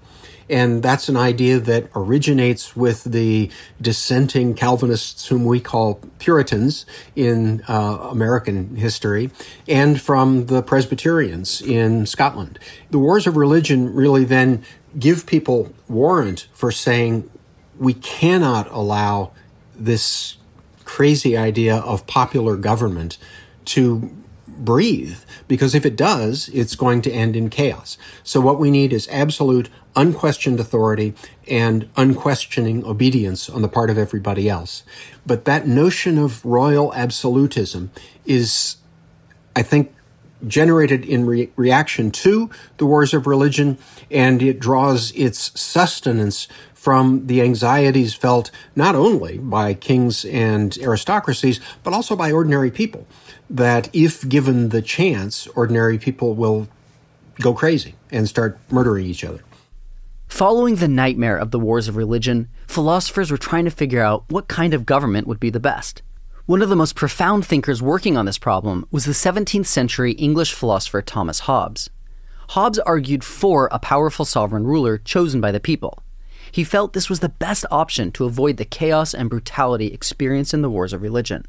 And 0.50 0.82
that's 0.82 1.08
an 1.08 1.16
idea 1.16 1.58
that 1.58 1.90
originates 1.94 2.74
with 2.74 3.04
the 3.04 3.50
dissenting 3.80 4.54
Calvinists, 4.54 5.28
whom 5.28 5.44
we 5.44 5.60
call 5.60 6.00
Puritans 6.18 6.86
in 7.14 7.62
uh, 7.68 8.08
American 8.10 8.76
history, 8.76 9.30
and 9.66 10.00
from 10.00 10.46
the 10.46 10.62
Presbyterians 10.62 11.60
in 11.60 12.06
Scotland. 12.06 12.58
The 12.90 12.98
wars 12.98 13.26
of 13.26 13.36
religion 13.36 13.92
really 13.92 14.24
then 14.24 14.64
give 14.98 15.26
people 15.26 15.74
warrant 15.86 16.48
for 16.54 16.72
saying 16.72 17.28
we 17.78 17.92
cannot 17.92 18.70
allow 18.70 19.32
this 19.74 20.37
crazy 20.88 21.36
idea 21.36 21.76
of 21.76 22.06
popular 22.06 22.56
government 22.56 23.18
to 23.66 24.10
breathe 24.46 25.18
because 25.46 25.74
if 25.74 25.84
it 25.84 25.96
does, 25.96 26.48
it's 26.48 26.74
going 26.74 27.02
to 27.02 27.12
end 27.12 27.36
in 27.36 27.50
chaos. 27.50 27.98
So 28.24 28.40
what 28.40 28.58
we 28.58 28.70
need 28.70 28.94
is 28.94 29.06
absolute, 29.12 29.68
unquestioned 29.94 30.58
authority 30.58 31.12
and 31.46 31.90
unquestioning 31.98 32.86
obedience 32.86 33.50
on 33.50 33.60
the 33.60 33.68
part 33.68 33.90
of 33.90 33.98
everybody 33.98 34.48
else. 34.48 34.82
But 35.26 35.44
that 35.44 35.66
notion 35.66 36.16
of 36.16 36.42
royal 36.42 36.94
absolutism 36.94 37.90
is, 38.24 38.76
I 39.54 39.62
think, 39.62 39.94
generated 40.46 41.04
in 41.04 41.26
re- 41.26 41.50
reaction 41.56 42.10
to 42.12 42.48
the 42.78 42.86
wars 42.86 43.12
of 43.12 43.26
religion, 43.26 43.76
and 44.10 44.40
it 44.40 44.58
draws 44.58 45.12
its 45.12 45.52
sustenance 45.60 46.48
from 46.78 47.26
the 47.26 47.42
anxieties 47.42 48.14
felt 48.14 48.52
not 48.76 48.94
only 48.94 49.36
by 49.36 49.74
kings 49.74 50.24
and 50.24 50.78
aristocracies, 50.78 51.58
but 51.82 51.92
also 51.92 52.14
by 52.14 52.30
ordinary 52.30 52.70
people. 52.70 53.04
That 53.50 53.90
if 53.92 54.26
given 54.28 54.68
the 54.68 54.80
chance, 54.80 55.48
ordinary 55.48 55.98
people 55.98 56.34
will 56.34 56.68
go 57.40 57.52
crazy 57.52 57.96
and 58.12 58.28
start 58.28 58.60
murdering 58.70 59.06
each 59.06 59.24
other. 59.24 59.40
Following 60.28 60.76
the 60.76 60.86
nightmare 60.86 61.36
of 61.36 61.50
the 61.50 61.58
wars 61.58 61.88
of 61.88 61.96
religion, 61.96 62.48
philosophers 62.68 63.32
were 63.32 63.38
trying 63.38 63.64
to 63.64 63.72
figure 63.72 64.00
out 64.00 64.24
what 64.28 64.46
kind 64.46 64.72
of 64.72 64.86
government 64.86 65.26
would 65.26 65.40
be 65.40 65.50
the 65.50 65.58
best. 65.58 66.02
One 66.46 66.62
of 66.62 66.68
the 66.68 66.76
most 66.76 66.94
profound 66.94 67.44
thinkers 67.44 67.82
working 67.82 68.16
on 68.16 68.24
this 68.24 68.38
problem 68.38 68.86
was 68.92 69.04
the 69.04 69.12
17th 69.12 69.66
century 69.66 70.12
English 70.12 70.52
philosopher 70.54 71.02
Thomas 71.02 71.40
Hobbes. 71.40 71.90
Hobbes 72.50 72.78
argued 72.78 73.24
for 73.24 73.68
a 73.72 73.80
powerful 73.80 74.24
sovereign 74.24 74.64
ruler 74.64 74.96
chosen 74.96 75.40
by 75.40 75.50
the 75.50 75.60
people. 75.60 75.98
He 76.50 76.64
felt 76.64 76.92
this 76.92 77.10
was 77.10 77.20
the 77.20 77.28
best 77.28 77.64
option 77.70 78.12
to 78.12 78.24
avoid 78.24 78.56
the 78.56 78.64
chaos 78.64 79.14
and 79.14 79.30
brutality 79.30 79.88
experienced 79.88 80.54
in 80.54 80.62
the 80.62 80.70
wars 80.70 80.92
of 80.92 81.02
religion. 81.02 81.46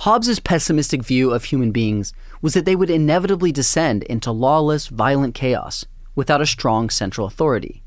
Hobbes's 0.00 0.40
pessimistic 0.40 1.02
view 1.02 1.30
of 1.30 1.44
human 1.44 1.72
beings 1.72 2.12
was 2.42 2.54
that 2.54 2.64
they 2.64 2.76
would 2.76 2.90
inevitably 2.90 3.50
descend 3.50 4.02
into 4.04 4.30
lawless, 4.30 4.88
violent 4.88 5.34
chaos 5.34 5.86
without 6.14 6.42
a 6.42 6.46
strong 6.46 6.90
central 6.90 7.26
authority. 7.26 7.82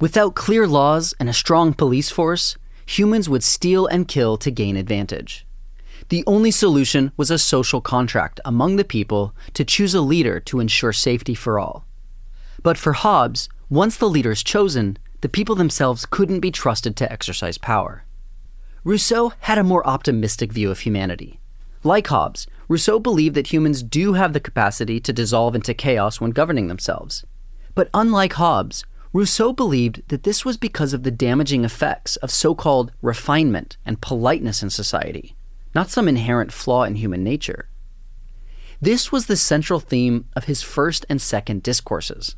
Without 0.00 0.34
clear 0.34 0.66
laws 0.66 1.14
and 1.18 1.28
a 1.28 1.34
strong 1.34 1.72
police 1.72 2.10
force, 2.10 2.56
humans 2.84 3.28
would 3.28 3.42
steal 3.42 3.86
and 3.86 4.06
kill 4.06 4.36
to 4.36 4.50
gain 4.50 4.76
advantage. 4.76 5.46
The 6.10 6.22
only 6.26 6.50
solution 6.50 7.12
was 7.16 7.30
a 7.30 7.38
social 7.38 7.80
contract 7.80 8.38
among 8.44 8.76
the 8.76 8.84
people 8.84 9.34
to 9.54 9.64
choose 9.64 9.94
a 9.94 10.02
leader 10.02 10.38
to 10.40 10.60
ensure 10.60 10.92
safety 10.92 11.34
for 11.34 11.58
all. 11.58 11.86
But 12.62 12.76
for 12.76 12.92
Hobbes, 12.92 13.48
once 13.70 13.96
the 13.96 14.08
leader 14.08 14.30
is 14.30 14.42
chosen, 14.42 14.98
the 15.20 15.28
people 15.28 15.54
themselves 15.54 16.06
couldn't 16.06 16.40
be 16.40 16.50
trusted 16.50 16.96
to 16.96 17.10
exercise 17.10 17.58
power. 17.58 18.04
Rousseau 18.84 19.32
had 19.40 19.58
a 19.58 19.64
more 19.64 19.86
optimistic 19.86 20.52
view 20.52 20.70
of 20.70 20.80
humanity. 20.80 21.40
Like 21.82 22.06
Hobbes, 22.06 22.46
Rousseau 22.68 22.98
believed 22.98 23.34
that 23.34 23.52
humans 23.52 23.82
do 23.82 24.14
have 24.14 24.32
the 24.32 24.40
capacity 24.40 25.00
to 25.00 25.12
dissolve 25.12 25.54
into 25.54 25.74
chaos 25.74 26.20
when 26.20 26.30
governing 26.30 26.68
themselves. 26.68 27.24
But 27.74 27.90
unlike 27.94 28.34
Hobbes, 28.34 28.84
Rousseau 29.12 29.52
believed 29.52 30.02
that 30.08 30.24
this 30.24 30.44
was 30.44 30.56
because 30.56 30.92
of 30.92 31.02
the 31.02 31.10
damaging 31.10 31.64
effects 31.64 32.16
of 32.16 32.30
so 32.30 32.54
called 32.54 32.92
refinement 33.02 33.76
and 33.86 34.00
politeness 34.00 34.62
in 34.62 34.70
society, 34.70 35.36
not 35.74 35.90
some 35.90 36.08
inherent 36.08 36.52
flaw 36.52 36.84
in 36.84 36.96
human 36.96 37.24
nature. 37.24 37.68
This 38.80 39.10
was 39.10 39.26
the 39.26 39.36
central 39.36 39.80
theme 39.80 40.26
of 40.34 40.44
his 40.44 40.62
first 40.62 41.06
and 41.08 41.20
second 41.20 41.62
discourses. 41.62 42.36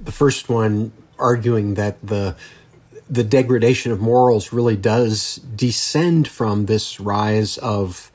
The 0.00 0.12
first 0.12 0.48
one 0.48 0.92
arguing 1.22 1.74
that 1.74 2.04
the 2.06 2.36
the 3.08 3.24
degradation 3.24 3.92
of 3.92 4.00
morals 4.00 4.52
really 4.52 4.76
does 4.76 5.36
descend 5.36 6.26
from 6.26 6.64
this 6.64 6.98
rise 6.98 7.58
of 7.58 8.10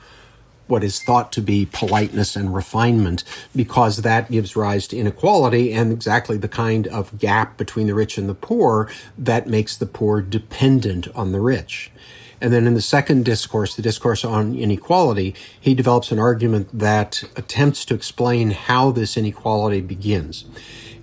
what 0.68 0.84
is 0.84 1.02
thought 1.02 1.32
to 1.32 1.42
be 1.42 1.68
politeness 1.72 2.36
and 2.36 2.54
refinement 2.54 3.24
because 3.56 3.98
that 3.98 4.30
gives 4.32 4.56
rise 4.56 4.88
to 4.88 4.98
inequality 4.98 5.72
and 5.72 5.92
exactly 5.92 6.38
the 6.38 6.48
kind 6.48 6.88
of 6.88 7.18
gap 7.18 7.58
between 7.58 7.88
the 7.88 7.94
rich 7.94 8.18
and 8.18 8.28
the 8.28 8.34
poor 8.36 8.90
that 9.18 9.48
makes 9.48 9.78
the 9.78 9.86
poor 9.86 10.22
dependent 10.22 11.08
on 11.16 11.32
the 11.32 11.40
rich. 11.40 11.92
And 12.40 12.54
then 12.54 12.68
in 12.68 12.76
the 12.76 12.82
second 12.82 13.26
discourse, 13.26 13.76
the 13.76 13.82
discourse 13.82 14.24
on 14.24 14.56
inequality, 14.56 15.34
he 15.60 15.74
develops 15.74 16.12
an 16.12 16.20
argument 16.20 16.70
that 16.78 17.24
attempts 17.36 17.84
to 17.86 17.96
explain 17.96 18.52
how 18.52 18.92
this 18.92 19.18
inequality 19.18 19.82
begins. 19.82 20.46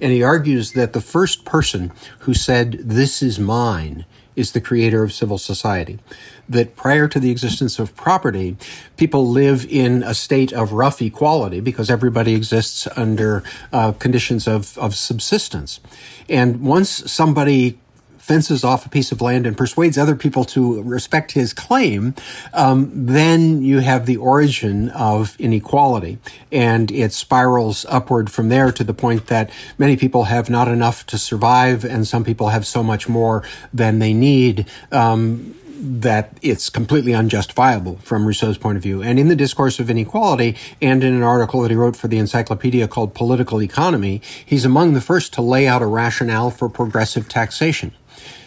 And 0.05 0.13
he 0.13 0.23
argues 0.23 0.73
that 0.73 0.93
the 0.93 1.01
first 1.01 1.47
person 1.47 1.91
who 2.21 2.35
said, 2.35 2.73
This 2.73 3.23
is 3.23 3.41
mine, 3.41 4.05
is 4.37 4.53
the 4.53 4.61
creator 4.61 5.03
of 5.03 5.15
civil 5.15 5.39
society. 5.39 5.99
That 6.47 6.77
prior 6.77 7.09
to 7.09 7.19
the 7.19 7.31
existence 7.31 7.79
of 7.79 7.97
property, 7.97 8.59
people 8.99 9.27
live 9.27 9.65
in 9.65 10.03
a 10.03 10.13
state 10.13 10.53
of 10.53 10.75
rough 10.75 11.01
equality 11.01 11.61
because 11.61 11.89
everybody 11.89 12.35
exists 12.35 12.87
under 12.97 13.43
uh, 13.73 13.93
conditions 13.93 14.47
of, 14.47 14.77
of 14.77 14.95
subsistence. 14.95 15.81
And 16.29 16.61
once 16.61 17.11
somebody 17.11 17.79
fences 18.25 18.65
off 18.65 18.87
a 18.87 18.89
piece 18.89 19.13
of 19.13 19.21
land 19.21 19.47
and 19.47 19.55
persuades 19.55 19.99
other 19.99 20.17
people 20.17 20.47
to 20.47 20.83
respect 20.83 21.33
his 21.33 21.53
claim, 21.53 22.15
um, 22.55 22.91
then 22.95 23.63
you 23.63 23.81
have 23.81 24.07
the 24.07 24.17
origin 24.17 24.89
of 24.91 25.37
inequality. 25.39 26.17
And 26.51 26.91
it 26.91 27.13
spirals 27.13 27.85
upward 27.87 28.31
from 28.31 28.49
there 28.49 28.73
to 28.73 28.83
the 28.83 28.95
point 28.95 29.27
that 29.27 29.51
many 29.77 29.95
people 29.99 30.25
have 30.25 30.49
not 30.49 30.69
enough 30.69 31.05
to 31.09 31.19
survive, 31.19 31.85
and 31.85 32.09
some 32.09 32.25
people 32.25 32.49
have 32.49 32.67
so 32.67 32.83
much 32.83 33.11
more 33.11 33.43
than 33.75 33.99
they 33.99 34.15
need. 34.15 34.67
Um, 34.91 35.55
that 35.77 36.39
it's 36.41 36.71
completely 36.71 37.13
unjustifiable 37.13 37.99
from 37.99 38.25
Rousseau's 38.25 38.57
point 38.57 38.79
of 38.79 38.83
view. 38.83 39.03
And 39.03 39.19
in 39.19 39.29
the 39.29 39.37
Discourse 39.37 39.79
of 39.79 39.91
Inequality, 39.91 40.57
and 40.81 41.05
in 41.05 41.13
an 41.13 41.23
article 41.23 41.61
that 41.61 41.71
he 41.71 41.77
wrote 41.77 41.95
for 41.95 42.09
the 42.09 42.17
encyclopedia 42.17 42.89
called 42.89 43.13
Political 43.13 43.61
Economy, 43.61 44.23
he's 44.47 44.65
among 44.65 44.95
the 44.95 45.03
first 45.03 45.35
to 45.35 45.43
lay 45.43 45.69
out 45.69 45.83
a 45.83 45.87
rationale 45.87 46.51
for 46.51 46.71
progressive 46.71 47.29
taxation. 47.29 47.93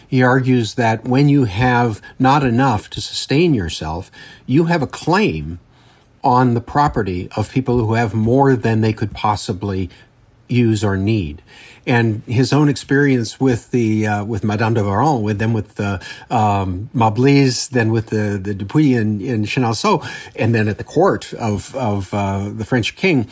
He 0.08 0.24
argues 0.24 0.76
that 0.76 1.06
when 1.06 1.30
you 1.30 1.46
have 1.46 2.02
not 2.18 2.44
enough 2.44 2.90
to 2.92 3.02
sustain 3.02 3.54
yourself, 3.54 4.10
you 4.46 4.66
have 4.66 4.82
a 4.82 4.88
claim 4.88 5.60
on 6.24 6.54
the 6.54 6.62
property 6.62 7.30
of 7.36 7.52
people 7.52 7.86
who 7.86 7.94
have 7.94 8.14
more 8.14 8.56
than 8.56 8.82
they 8.82 8.94
could 8.94 9.14
possibly 9.14 9.90
use 10.50 10.84
or 10.84 10.98
need. 10.98 11.42
And 11.86 12.22
his 12.24 12.52
own 12.52 12.70
experience 12.70 13.40
with 13.40 13.72
the 13.72 14.08
uh, 14.08 14.26
with 14.26 14.44
Madame 14.44 14.74
de 14.74 14.84
Warens, 14.84 15.22
with 15.22 15.40
them 15.40 15.54
with 15.54 15.76
the 15.76 16.02
um, 16.30 16.90
Mablys, 16.94 17.70
then 17.70 17.92
with 17.92 18.08
the 18.08 18.40
the 18.42 18.54
Dupuy 18.54 18.94
in, 18.94 19.22
in 19.22 19.44
Chenonceau, 19.46 20.06
and 20.36 20.54
then 20.54 20.68
at 20.68 20.78
the 20.78 20.84
court 20.84 21.34
of 21.34 21.74
of 21.76 22.14
uh, 22.14 22.50
the 22.50 22.66
French 22.66 22.96
king, 22.96 23.30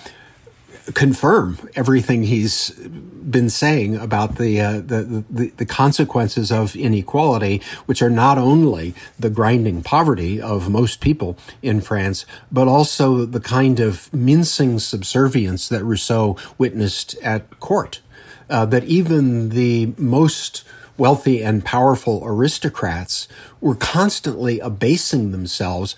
confirm 0.94 1.58
everything 1.76 2.24
he's 2.24 2.70
been 2.70 3.50
saying 3.50 3.96
about 3.96 4.38
the, 4.38 4.62
uh, 4.62 4.74
the, 4.74 5.26
the, 5.30 5.50
the 5.58 5.66
consequences 5.66 6.52
of 6.52 6.76
inequality, 6.76 7.62
which 7.86 8.02
are 8.02 8.10
not 8.10 8.38
only 8.38 8.94
the 9.18 9.30
grinding 9.30 9.82
poverty 9.82 10.40
of 10.40 10.70
most 10.70 11.02
people 11.02 11.38
in 11.62 11.82
France, 11.82 12.26
but 12.52 12.68
also 12.68 13.26
the 13.26 13.40
kind 13.40 13.80
of 13.80 14.14
mincing 14.14 14.80
subservience 14.80 15.68
that 15.70 15.84
Rousseau 15.84 16.38
witnessed 16.58 17.16
at 17.24 17.60
court. 17.60 18.02
Uh, 18.48 18.64
that 18.64 18.84
even 18.84 19.50
the 19.50 19.92
most 19.98 20.64
wealthy 20.98 21.44
and 21.44 21.66
powerful 21.66 22.22
aristocrats 22.24 23.28
were 23.60 23.76
constantly 23.76 24.60
abasing 24.60 25.32
themselves 25.32 25.96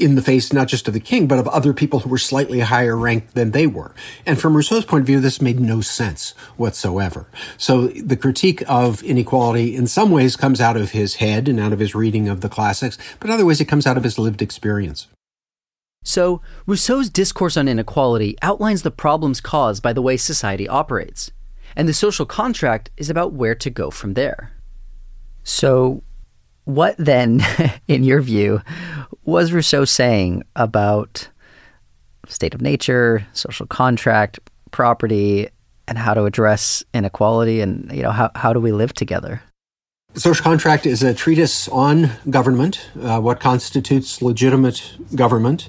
in 0.00 0.14
the 0.14 0.22
face 0.22 0.52
not 0.52 0.68
just 0.68 0.88
of 0.88 0.94
the 0.94 1.00
king, 1.00 1.26
but 1.26 1.38
of 1.38 1.48
other 1.48 1.72
people 1.72 2.00
who 2.00 2.08
were 2.08 2.18
slightly 2.18 2.60
higher 2.60 2.96
ranked 2.96 3.34
than 3.34 3.50
they 3.50 3.66
were. 3.66 3.94
And 4.24 4.40
from 4.40 4.56
Rousseau's 4.56 4.84
point 4.84 5.02
of 5.02 5.06
view, 5.06 5.20
this 5.20 5.40
made 5.40 5.60
no 5.60 5.80
sense 5.80 6.30
whatsoever. 6.56 7.26
So 7.56 7.88
the 7.88 8.16
critique 8.16 8.62
of 8.68 9.02
inequality 9.02 9.74
in 9.74 9.86
some 9.86 10.10
ways 10.10 10.36
comes 10.36 10.60
out 10.60 10.76
of 10.76 10.90
his 10.92 11.16
head 11.16 11.48
and 11.48 11.60
out 11.60 11.72
of 11.72 11.78
his 11.78 11.94
reading 11.94 12.28
of 12.28 12.40
the 12.40 12.48
classics, 12.48 12.98
but 13.18 13.28
in 13.28 13.34
other 13.34 13.46
ways 13.46 13.60
it 13.60 13.66
comes 13.66 13.86
out 13.86 13.96
of 13.96 14.04
his 14.04 14.18
lived 14.18 14.42
experience. 14.42 15.06
So, 16.02 16.40
Rousseau's 16.66 17.10
discourse 17.10 17.58
on 17.58 17.68
inequality 17.68 18.38
outlines 18.40 18.82
the 18.82 18.90
problems 18.90 19.40
caused 19.40 19.82
by 19.82 19.92
the 19.92 20.00
way 20.00 20.16
society 20.16 20.66
operates, 20.66 21.30
and 21.76 21.86
the 21.86 21.92
social 21.92 22.24
contract 22.24 22.90
is 22.96 23.10
about 23.10 23.34
where 23.34 23.54
to 23.56 23.68
go 23.68 23.90
from 23.90 24.14
there. 24.14 24.52
So, 25.44 26.02
what 26.64 26.96
then, 26.98 27.42
in 27.88 28.02
your 28.04 28.22
view, 28.22 28.62
was 29.24 29.52
Rousseau 29.52 29.84
saying 29.84 30.42
about 30.56 31.28
state 32.28 32.54
of 32.54 32.60
nature, 32.60 33.26
social 33.32 33.66
contract, 33.66 34.38
property, 34.70 35.48
and 35.88 35.98
how 35.98 36.14
to 36.14 36.24
address 36.24 36.84
inequality 36.94 37.60
and 37.60 37.90
you 37.92 38.02
know 38.02 38.12
how, 38.12 38.30
how 38.34 38.52
do 38.52 38.60
we 38.60 38.72
live 38.72 38.94
together? 38.94 39.42
social 40.14 40.42
contract 40.42 40.86
is 40.86 41.02
a 41.02 41.14
treatise 41.14 41.68
on 41.68 42.10
government, 42.28 42.88
uh, 43.00 43.20
what 43.20 43.40
constitutes 43.40 44.20
legitimate 44.20 44.92
government. 45.14 45.68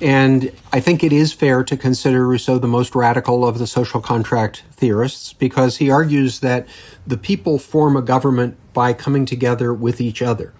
And 0.00 0.52
I 0.72 0.80
think 0.80 1.04
it 1.04 1.12
is 1.12 1.32
fair 1.32 1.62
to 1.64 1.76
consider 1.76 2.26
Rousseau 2.26 2.58
the 2.58 2.68
most 2.68 2.94
radical 2.94 3.46
of 3.46 3.58
the 3.58 3.66
social 3.66 4.00
contract 4.00 4.62
theorists 4.72 5.34
because 5.34 5.76
he 5.76 5.90
argues 5.90 6.40
that 6.40 6.66
the 7.06 7.18
people 7.18 7.58
form 7.58 7.96
a 7.96 8.02
government 8.02 8.56
by 8.72 8.92
coming 8.92 9.26
together 9.26 9.74
with 9.74 10.00
each 10.00 10.22
other. 10.22 10.54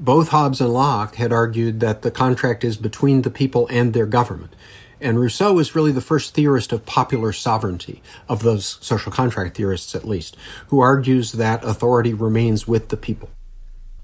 Both 0.00 0.28
Hobbes 0.28 0.62
and 0.62 0.72
Locke 0.72 1.16
had 1.16 1.30
argued 1.30 1.80
that 1.80 2.00
the 2.00 2.10
contract 2.10 2.64
is 2.64 2.78
between 2.78 3.20
the 3.20 3.30
people 3.30 3.68
and 3.70 3.92
their 3.92 4.06
government. 4.06 4.56
And 4.98 5.20
Rousseau 5.20 5.58
is 5.58 5.74
really 5.74 5.92
the 5.92 6.00
first 6.00 6.32
theorist 6.32 6.72
of 6.72 6.86
popular 6.86 7.34
sovereignty, 7.34 8.00
of 8.26 8.42
those 8.42 8.78
social 8.80 9.12
contract 9.12 9.58
theorists 9.58 9.94
at 9.94 10.08
least, 10.08 10.38
who 10.68 10.80
argues 10.80 11.32
that 11.32 11.62
authority 11.62 12.14
remains 12.14 12.66
with 12.66 12.88
the 12.88 12.96
people. 12.96 13.28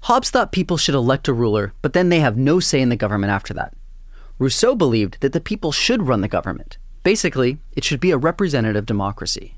Hobbes 0.01 0.29
thought 0.29 0.51
people 0.51 0.77
should 0.77 0.93
elect 0.93 1.27
a 1.27 1.33
ruler, 1.33 1.73
but 1.81 1.93
then 1.93 2.09
they 2.09 2.19
have 2.19 2.37
no 2.37 2.59
say 2.59 2.79
in 2.79 2.89
the 2.89 2.95
government 2.95 3.31
after 3.31 3.55
that. 3.55 3.73
Rousseau 4.37 4.75
believed 4.75 5.17
that 5.21 5.33
the 5.33 5.41
people 5.41 5.71
should 5.71 6.07
run 6.07 6.21
the 6.21 6.27
government. 6.27 6.77
Basically, 7.01 7.57
it 7.75 7.83
should 7.83 7.99
be 7.99 8.11
a 8.11 8.17
representative 8.17 8.85
democracy. 8.85 9.56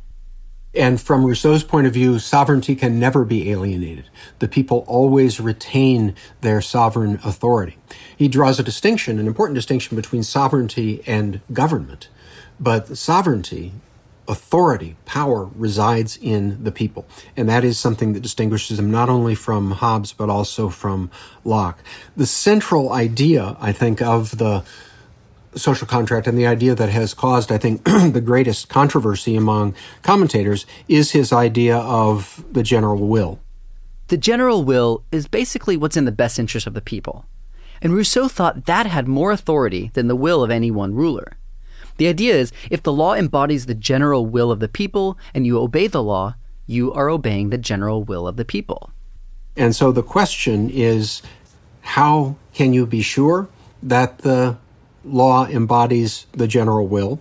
And 0.76 1.02
from 1.02 1.26
Rousseau's 1.26 1.64
point 1.64 1.88
of 1.88 1.94
view, 1.94 2.20
sovereignty 2.20 2.76
can 2.76 3.00
never 3.00 3.26
be 3.26 3.50
alienated. 3.50 4.06
The 4.38 4.48
people 4.48 4.86
always 4.88 5.40
retain 5.40 6.14
their 6.42 6.62
sovereign 6.62 7.20
authority. 7.24 7.78
He 8.16 8.28
draws 8.28 8.60
a 8.60 8.64
distinction, 8.64 9.18
an 9.20 9.26
important 9.26 9.56
distinction 9.56 9.96
between 9.96 10.22
sovereignty 10.22 11.02
and 11.08 11.42
government. 11.52 12.10
But 12.60 12.98
sovereignty, 12.98 13.74
authority, 14.28 14.96
power 15.06 15.50
resides 15.56 16.18
in 16.22 16.64
the 16.64 16.72
people. 16.72 17.08
And 17.36 17.50
that 17.50 17.64
is 17.64 17.80
something 17.80 18.14
that 18.14 18.22
distinguishes 18.22 18.78
him 18.78 18.92
not 18.92 19.10
only 19.10 19.34
from 19.34 19.72
Hobbes, 19.72 20.14
but 20.14 20.30
also 20.30 20.70
from 20.70 21.10
Locke. 21.44 21.80
The 22.16 22.28
central 22.28 22.94
idea, 22.94 23.58
I 23.60 23.72
think, 23.72 24.04
of 24.04 24.38
the 24.38 24.64
social 25.56 25.88
contract 25.88 26.28
and 26.28 26.38
the 26.38 26.48
idea 26.48 26.76
that 26.76 26.90
has 26.90 27.14
caused, 27.14 27.52
I 27.52 27.58
think, 27.58 27.84
the 27.84 28.22
greatest 28.24 28.70
controversy 28.70 29.36
among 29.36 29.76
commentators 30.02 30.66
is 30.88 31.12
his 31.12 31.34
idea 31.34 31.78
of 31.78 32.44
the 32.52 32.64
general 32.64 33.08
will. 33.08 33.40
The 34.08 34.18
general 34.18 34.64
will 34.64 35.04
is 35.12 35.28
basically 35.28 35.78
what's 35.78 35.98
in 35.98 36.06
the 36.06 36.12
best 36.12 36.40
interest 36.40 36.68
of 36.68 36.74
the 36.74 36.82
people. 36.82 37.26
And 37.82 37.94
Rousseau 37.94 38.28
thought 38.28 38.66
that 38.66 38.86
had 38.86 39.08
more 39.08 39.32
authority 39.32 39.92
than 39.94 40.08
the 40.08 40.16
will 40.16 40.44
of 40.44 40.52
any 40.52 40.72
one 40.72 40.94
ruler. 40.94 41.38
The 41.98 42.08
idea 42.08 42.36
is 42.36 42.52
if 42.70 42.82
the 42.84 42.94
law 42.94 43.14
embodies 43.14 43.66
the 43.66 43.76
general 43.76 44.26
will 44.26 44.52
of 44.52 44.60
the 44.60 44.68
people 44.68 45.18
and 45.34 45.46
you 45.46 45.60
obey 45.60 45.88
the 45.88 46.04
law, 46.04 46.36
you 46.66 46.94
are 46.94 47.10
obeying 47.10 47.50
the 47.50 47.58
general 47.58 48.04
will 48.04 48.28
of 48.28 48.38
the 48.38 48.46
people. 48.46 48.92
And 49.56 49.76
so 49.76 49.92
the 49.92 50.04
question 50.04 50.70
is 50.70 51.22
how 51.82 52.36
can 52.54 52.74
you 52.74 52.86
be 52.86 53.02
sure 53.02 53.50
that 53.84 54.20
the 54.20 54.58
law 55.10 55.46
embodies 55.48 56.26
the 56.32 56.48
general 56.48 56.88
will? 56.88 57.20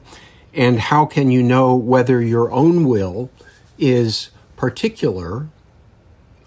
And 0.55 0.81
how 0.81 1.07
can 1.07 1.31
you 1.31 1.43
know 1.43 1.75
whether 1.75 2.23
your 2.23 2.51
own 2.51 2.85
will 2.85 3.31
is 3.79 4.31
particular 4.57 5.49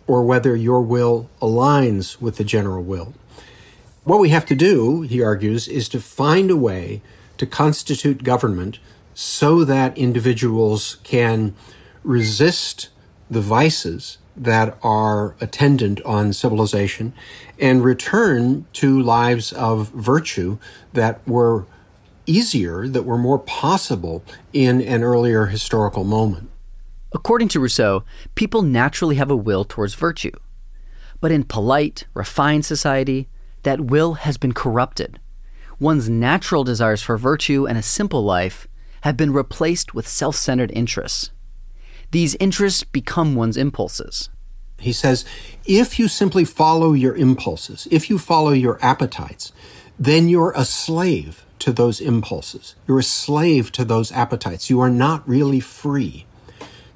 or 0.07 0.23
whether 0.23 0.55
your 0.55 0.81
will 0.81 1.29
aligns 1.41 2.19
with 2.19 2.37
the 2.37 2.43
general 2.43 2.83
will? 2.83 3.13
What 4.03 4.19
we 4.19 4.29
have 4.29 4.45
to 4.47 4.55
do, 4.55 5.01
he 5.01 5.21
argues, 5.21 5.67
is 5.67 5.87
to 5.89 5.99
find 5.99 6.49
a 6.49 6.57
way 6.57 7.01
to 7.37 7.45
constitute 7.45 8.23
government 8.23 8.79
so 9.13 9.63
that 9.63 9.97
individuals 9.97 10.97
can 11.03 11.53
resist 12.03 12.89
the 13.29 13.41
vices 13.41 14.17
that 14.35 14.77
are 14.81 15.35
attendant 15.41 16.01
on 16.03 16.33
civilization 16.33 17.13
and 17.59 17.83
return 17.83 18.65
to 18.73 19.01
lives 19.01 19.51
of 19.53 19.89
virtue 19.89 20.57
that 20.93 21.25
were 21.27 21.65
easier, 22.25 22.87
that 22.87 23.03
were 23.03 23.17
more 23.17 23.39
possible 23.39 24.23
in 24.53 24.81
an 24.81 25.03
earlier 25.03 25.47
historical 25.47 26.03
moment. 26.03 26.49
According 27.13 27.49
to 27.49 27.59
Rousseau, 27.59 28.03
people 28.35 28.61
naturally 28.61 29.15
have 29.15 29.29
a 29.29 29.35
will 29.35 29.65
towards 29.65 29.95
virtue. 29.95 30.31
But 31.19 31.31
in 31.31 31.43
polite, 31.43 32.07
refined 32.13 32.65
society, 32.65 33.27
that 33.63 33.81
will 33.81 34.13
has 34.13 34.37
been 34.37 34.53
corrupted. 34.53 35.19
One's 35.79 36.09
natural 36.09 36.63
desires 36.63 37.01
for 37.01 37.17
virtue 37.17 37.67
and 37.67 37.77
a 37.77 37.83
simple 37.83 38.23
life 38.23 38.67
have 39.01 39.17
been 39.17 39.33
replaced 39.33 39.93
with 39.93 40.07
self 40.07 40.35
centered 40.35 40.71
interests. 40.73 41.31
These 42.11 42.35
interests 42.39 42.83
become 42.83 43.35
one's 43.35 43.57
impulses. 43.57 44.29
He 44.79 44.93
says, 44.93 45.25
if 45.65 45.99
you 45.99 46.07
simply 46.07 46.43
follow 46.43 46.93
your 46.93 47.15
impulses, 47.15 47.87
if 47.91 48.09
you 48.09 48.17
follow 48.17 48.51
your 48.51 48.83
appetites, 48.83 49.51
then 49.99 50.27
you're 50.27 50.53
a 50.55 50.65
slave 50.65 51.45
to 51.59 51.71
those 51.71 52.01
impulses. 52.01 52.75
You're 52.87 52.99
a 52.99 53.03
slave 53.03 53.71
to 53.73 53.85
those 53.85 54.11
appetites. 54.11 54.69
You 54.69 54.79
are 54.79 54.89
not 54.89 55.27
really 55.27 55.59
free. 55.59 56.25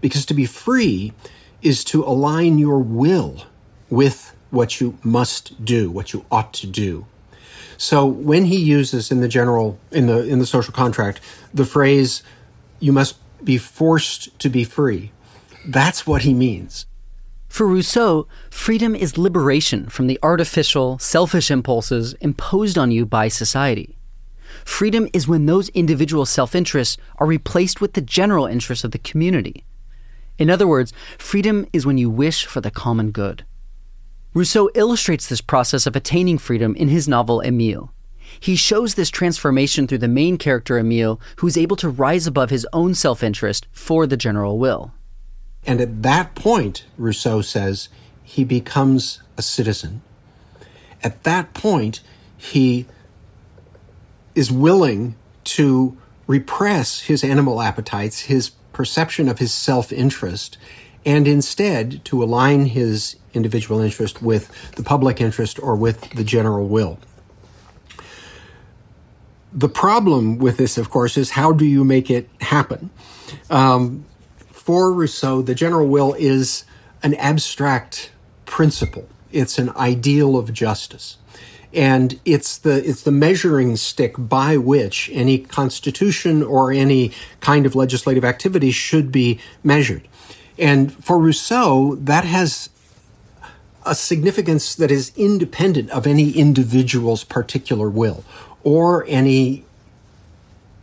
Because 0.01 0.25
to 0.25 0.34
be 0.34 0.45
free 0.45 1.13
is 1.62 1.84
to 1.86 2.04
align 2.04 2.58
your 2.58 2.80
will 2.80 3.43
with 3.89 4.36
what 4.49 4.82
you 4.82 4.97
must 5.04 5.63
do, 5.63 5.91
what 5.91 6.13
you 6.13 6.25
ought 6.32 6.54
to 6.54 6.67
do. 6.67 7.06
So 7.78 8.06
when 8.06 8.45
he 8.45 8.58
uses 8.58 9.12
in 9.12 9.21
the 9.21 9.28
general 9.28 9.80
in 9.91 10.08
the 10.08 10.25
in 10.25 10.39
the 10.39 10.45
social 10.45 10.73
contract 10.73 11.19
the 11.54 11.65
phrase 11.65 12.23
you 12.80 12.93
must 12.93 13.17
be 13.43 13.58
forced 13.58 14.38
to 14.39 14.50
be 14.50 14.63
free, 14.63 15.12
that's 15.65 16.06
what 16.06 16.24
he 16.24 16.34
means. 16.34 16.86
For 17.48 17.65
Rousseau, 17.65 18.28
freedom 18.50 18.95
is 18.95 19.17
liberation 19.17 19.88
from 19.88 20.08
the 20.08 20.19
artificial, 20.21 21.00
selfish 21.00 21.50
impulses 21.50 22.13
imposed 22.15 22.78
on 22.78 22.91
you 22.91 23.06
by 23.06 23.30
society. 23.30 23.98
Freedom 24.65 25.08
is 25.13 25.28
when 25.28 25.45
those 25.45 25.69
individual 25.69 26.26
self 26.26 26.54
interests 26.54 26.98
are 27.17 27.26
replaced 27.26 27.80
with 27.80 27.93
the 27.93 28.02
general 28.02 28.45
interests 28.45 28.84
of 28.84 28.91
the 28.91 29.00
community. 29.00 29.63
In 30.38 30.50
other 30.50 30.67
words, 30.67 30.91
freedom 31.17 31.65
is 31.71 31.86
when 31.86 31.98
you 31.98 32.10
wish 32.10 32.45
for 32.45 32.60
the 32.60 32.71
common 32.71 33.12
good. 33.12 33.45
Rousseau 34.34 34.69
illustrates 34.76 35.28
this 35.28 35.39
process 35.39 35.88
of 35.88 35.95
attaining 35.95 36.38
freedom 36.38 36.76
in 36.76 36.89
his 36.89 37.08
novel 37.08 37.41
Emile. 37.41 37.93
He 38.39 38.56
shows 38.56 38.95
this 38.95 39.10
transformation 39.10 39.88
through 39.88 40.00
the 40.00 40.08
main 40.08 40.38
character 40.38 40.78
Emile, 40.78 41.19
who 41.38 41.48
is 41.48 41.58
able 41.58 41.76
to 41.78 41.89
rise 41.89 42.28
above 42.28 42.50
his 42.50 42.67
own 42.74 42.93
self 42.93 43.24
interest 43.24 43.67
for 43.71 44.06
the 44.06 44.17
general 44.17 44.58
will. 44.58 44.93
And 45.65 45.82
at 45.82 46.04
that 46.04 46.36
point, 46.36 46.86
Rousseau 46.98 47.41
says, 47.41 47.89
he 48.24 48.43
becomes 48.43 49.21
a 49.38 49.41
citizen. 49.41 50.02
At 51.04 51.24
that 51.24 51.54
point, 51.54 52.02
he 52.38 52.86
is 54.34 54.52
willing 54.52 55.15
to 55.43 55.98
repress 56.28 57.02
his 57.02 57.24
animal 57.24 57.62
appetites, 57.62 58.21
his 58.21 58.50
perception 58.74 59.30
of 59.30 59.39
his 59.39 59.54
self 59.54 59.93
interest 59.93 60.58
and 61.06 61.28
instead 61.28 62.04
to 62.06 62.24
align 62.24 62.65
his 62.65 63.15
individual 63.34 63.80
interest 63.80 64.21
with 64.21 64.71
the 64.71 64.84
public 64.84 65.21
interest 65.21 65.60
or 65.62 65.76
with 65.76 66.10
the 66.12 66.24
general 66.24 66.67
will. 66.67 66.98
The 69.57 69.69
problem 69.69 70.37
with 70.37 70.57
this, 70.57 70.77
of 70.77 70.89
course, 70.89 71.17
is 71.17 71.31
how 71.31 71.53
do 71.53 71.65
you 71.65 71.85
make 71.85 72.11
it 72.11 72.29
happen? 72.41 72.89
Um, 73.49 74.05
for 74.51 74.91
Rousseau, 74.91 75.41
the 75.41 75.55
general 75.55 75.87
will 75.87 76.13
is 76.19 76.65
an 77.01 77.13
abstract 77.15 78.11
principle. 78.45 79.07
It's 79.31 79.57
an 79.57 79.69
ideal 79.77 80.35
of 80.35 80.51
justice. 80.51 81.17
And 81.73 82.19
it's 82.25 82.57
the, 82.57 82.87
it's 82.87 83.03
the 83.03 83.11
measuring 83.11 83.77
stick 83.77 84.15
by 84.17 84.57
which 84.57 85.09
any 85.13 85.37
constitution 85.39 86.43
or 86.43 86.73
any 86.73 87.13
kind 87.39 87.65
of 87.65 87.75
legislative 87.75 88.25
activity 88.25 88.71
should 88.71 89.09
be 89.09 89.39
measured. 89.63 90.05
And 90.57 90.93
for 90.93 91.17
Rousseau, 91.17 91.95
that 91.95 92.25
has 92.25 92.69
a 93.85 93.95
significance 93.95 94.75
that 94.75 94.91
is 94.91 95.13
independent 95.15 95.91
of 95.91 96.07
any 96.07 96.31
individual's 96.31 97.23
particular 97.23 97.89
will 97.89 98.25
or 98.65 99.06
any 99.08 99.63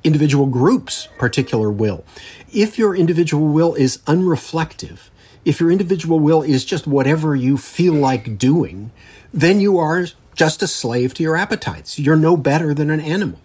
individual 0.05 0.47
group's 0.47 1.09
particular 1.18 1.71
will. 1.71 2.05
If 2.51 2.79
your 2.79 2.97
individual 2.97 3.49
will 3.49 3.75
is 3.75 3.99
unreflective, 4.07 5.11
if 5.45 5.61
your 5.61 5.71
individual 5.71 6.21
will 6.21 6.42
is 6.42 6.64
just 6.64 6.87
whatever 6.87 7.35
you 7.35 7.59
feel 7.59 7.92
like 7.92 8.38
doing, 8.38 8.92
then 9.35 9.61
you 9.61 9.79
are 9.79 10.07
just 10.35 10.62
a 10.62 10.66
slave 10.66 11.12
to 11.14 11.23
your 11.23 11.37
appetites. 11.37 11.99
You're 11.99 12.16
no 12.16 12.37
better 12.37 12.73
than 12.73 12.90
an 12.90 13.01
animal. 13.01 13.40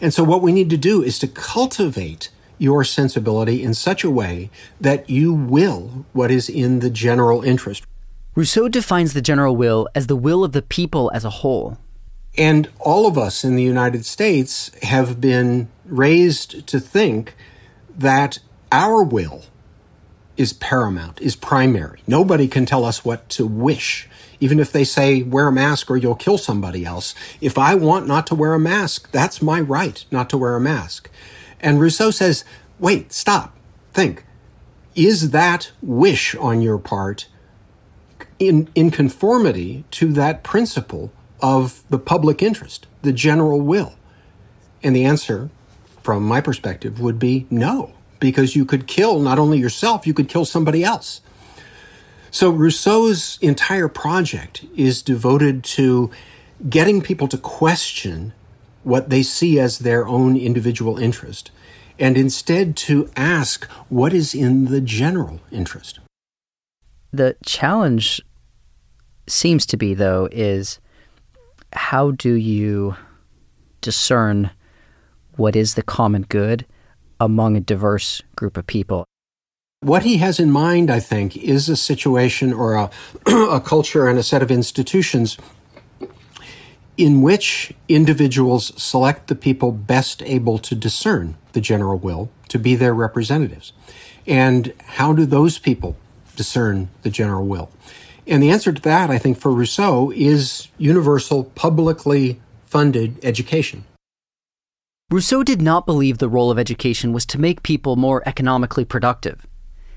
And 0.00 0.12
so 0.12 0.24
what 0.24 0.42
we 0.42 0.52
need 0.52 0.70
to 0.70 0.76
do 0.76 1.02
is 1.02 1.18
to 1.20 1.28
cultivate 1.28 2.30
your 2.58 2.84
sensibility 2.84 3.62
in 3.62 3.74
such 3.74 4.04
a 4.04 4.10
way 4.10 4.50
that 4.80 5.08
you 5.10 5.34
will 5.34 6.06
what 6.12 6.30
is 6.30 6.48
in 6.48 6.80
the 6.80 6.90
general 6.90 7.42
interest. 7.42 7.84
Rousseau 8.34 8.68
defines 8.68 9.12
the 9.12 9.20
general 9.20 9.54
will 9.54 9.88
as 9.94 10.06
the 10.06 10.16
will 10.16 10.42
of 10.42 10.52
the 10.52 10.62
people 10.62 11.10
as 11.12 11.24
a 11.24 11.30
whole. 11.30 11.76
And 12.36 12.70
all 12.80 13.06
of 13.06 13.18
us 13.18 13.44
in 13.44 13.56
the 13.56 13.62
United 13.62 14.06
States 14.06 14.70
have 14.82 15.20
been 15.20 15.68
raised 15.84 16.66
to 16.68 16.80
think 16.80 17.34
that 17.94 18.38
our 18.70 19.02
will 19.02 19.44
is 20.36 20.54
paramount, 20.54 21.20
is 21.20 21.36
primary. 21.36 22.02
Nobody 22.06 22.48
can 22.48 22.64
tell 22.64 22.84
us 22.84 23.04
what 23.04 23.28
to 23.30 23.46
wish. 23.46 24.08
Even 24.40 24.58
if 24.58 24.72
they 24.72 24.82
say 24.82 25.22
wear 25.22 25.48
a 25.48 25.52
mask 25.52 25.90
or 25.90 25.96
you'll 25.96 26.14
kill 26.14 26.38
somebody 26.38 26.86
else. 26.86 27.14
If 27.40 27.58
I 27.58 27.74
want 27.74 28.06
not 28.06 28.26
to 28.28 28.34
wear 28.34 28.54
a 28.54 28.58
mask, 28.58 29.10
that's 29.12 29.42
my 29.42 29.60
right 29.60 30.04
not 30.10 30.30
to 30.30 30.38
wear 30.38 30.56
a 30.56 30.60
mask. 30.60 31.10
And 31.60 31.80
Rousseau 31.80 32.10
says, 32.10 32.44
wait, 32.78 33.12
stop, 33.12 33.56
think. 33.92 34.24
Is 34.94 35.30
that 35.30 35.70
wish 35.80 36.34
on 36.36 36.62
your 36.62 36.78
part 36.78 37.28
in, 38.38 38.68
in 38.74 38.90
conformity 38.90 39.84
to 39.92 40.12
that 40.14 40.42
principle 40.42 41.12
of 41.42 41.82
the 41.90 41.98
public 41.98 42.42
interest, 42.42 42.86
the 43.02 43.12
general 43.12 43.60
will? 43.60 43.94
And 44.82 44.96
the 44.96 45.04
answer, 45.04 45.50
from 46.02 46.22
my 46.22 46.40
perspective, 46.40 47.00
would 47.00 47.18
be 47.18 47.46
no, 47.50 47.92
because 48.20 48.56
you 48.56 48.64
could 48.64 48.86
kill 48.86 49.18
not 49.20 49.38
only 49.38 49.58
yourself, 49.58 50.06
you 50.06 50.14
could 50.14 50.28
kill 50.28 50.44
somebody 50.44 50.82
else. 50.82 51.20
So 52.30 52.50
Rousseau's 52.50 53.38
entire 53.42 53.88
project 53.88 54.64
is 54.74 55.02
devoted 55.02 55.62
to 55.64 56.10
getting 56.70 57.02
people 57.02 57.28
to 57.28 57.36
question 57.36 58.32
what 58.84 59.10
they 59.10 59.22
see 59.22 59.60
as 59.60 59.80
their 59.80 60.06
own 60.06 60.36
individual 60.36 60.98
interest 60.98 61.50
and 61.98 62.16
instead 62.16 62.76
to 62.76 63.10
ask 63.16 63.66
what 63.88 64.12
is 64.12 64.34
in 64.34 64.66
the 64.66 64.80
general 64.80 65.40
interest. 65.50 66.00
The 67.12 67.36
challenge 67.44 68.20
seems 69.28 69.66
to 69.66 69.76
be, 69.76 69.94
though, 69.94 70.28
is 70.32 70.80
how 71.72 72.12
do 72.12 72.34
you 72.34 72.96
discern 73.80 74.50
what 75.36 75.56
is 75.56 75.74
the 75.74 75.82
common 75.82 76.22
good 76.22 76.66
among 77.20 77.56
a 77.56 77.60
diverse 77.60 78.22
group 78.36 78.56
of 78.56 78.66
people? 78.66 79.04
What 79.80 80.04
he 80.04 80.18
has 80.18 80.38
in 80.38 80.50
mind, 80.50 80.90
I 80.90 81.00
think, 81.00 81.36
is 81.36 81.68
a 81.68 81.76
situation 81.76 82.52
or 82.52 82.74
a, 82.74 82.90
a 83.26 83.60
culture 83.60 84.08
and 84.08 84.18
a 84.18 84.22
set 84.22 84.42
of 84.42 84.50
institutions 84.50 85.36
in 86.96 87.22
which 87.22 87.72
individuals 87.88 88.72
select 88.80 89.26
the 89.26 89.34
people 89.34 89.72
best 89.72 90.22
able 90.22 90.58
to 90.58 90.74
discern 90.74 91.36
the 91.52 91.60
general 91.60 91.98
will 91.98 92.30
to 92.48 92.58
be 92.58 92.76
their 92.76 92.94
representatives. 92.94 93.72
And 94.26 94.72
how 94.84 95.12
do 95.12 95.26
those 95.26 95.58
people 95.58 95.96
discern 96.36 96.90
the 97.02 97.10
general 97.10 97.46
will? 97.46 97.70
And 98.26 98.42
the 98.42 98.50
answer 98.50 98.72
to 98.72 98.82
that, 98.82 99.10
I 99.10 99.18
think, 99.18 99.38
for 99.38 99.52
Rousseau 99.52 100.12
is 100.14 100.68
universal, 100.78 101.44
publicly 101.44 102.40
funded 102.66 103.22
education. 103.24 103.84
Rousseau 105.10 105.42
did 105.42 105.60
not 105.60 105.84
believe 105.84 106.18
the 106.18 106.28
role 106.28 106.50
of 106.50 106.58
education 106.58 107.12
was 107.12 107.26
to 107.26 107.40
make 107.40 107.62
people 107.62 107.96
more 107.96 108.22
economically 108.26 108.84
productive. 108.84 109.46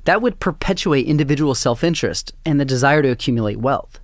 That 0.03 0.21
would 0.21 0.39
perpetuate 0.39 1.05
individual 1.05 1.55
self 1.55 1.83
interest 1.83 2.33
and 2.43 2.59
the 2.59 2.65
desire 2.65 3.01
to 3.01 3.09
accumulate 3.09 3.59
wealth. 3.59 3.99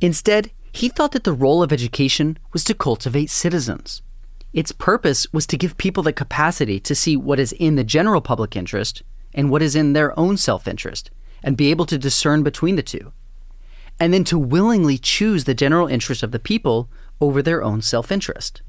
Instead, 0.00 0.50
he 0.72 0.88
thought 0.88 1.12
that 1.12 1.24
the 1.24 1.32
role 1.32 1.62
of 1.62 1.72
education 1.72 2.38
was 2.52 2.62
to 2.64 2.74
cultivate 2.74 3.30
citizens. 3.30 4.02
Its 4.52 4.72
purpose 4.72 5.26
was 5.32 5.46
to 5.46 5.56
give 5.56 5.76
people 5.78 6.02
the 6.02 6.12
capacity 6.12 6.78
to 6.80 6.94
see 6.94 7.16
what 7.16 7.40
is 7.40 7.52
in 7.52 7.74
the 7.74 7.84
general 7.84 8.20
public 8.20 8.54
interest 8.54 9.02
and 9.34 9.50
what 9.50 9.62
is 9.62 9.74
in 9.74 9.94
their 9.94 10.18
own 10.18 10.36
self 10.36 10.68
interest, 10.68 11.10
and 11.42 11.56
be 11.56 11.70
able 11.70 11.86
to 11.86 11.98
discern 11.98 12.42
between 12.42 12.76
the 12.76 12.82
two. 12.82 13.12
And 13.98 14.12
then 14.12 14.24
to 14.24 14.38
willingly 14.38 14.98
choose 14.98 15.44
the 15.44 15.54
general 15.54 15.88
interest 15.88 16.22
of 16.22 16.32
the 16.32 16.38
people 16.38 16.88
over 17.20 17.42
their 17.42 17.62
own 17.62 17.82
self 17.82 18.12
interest. 18.12 18.62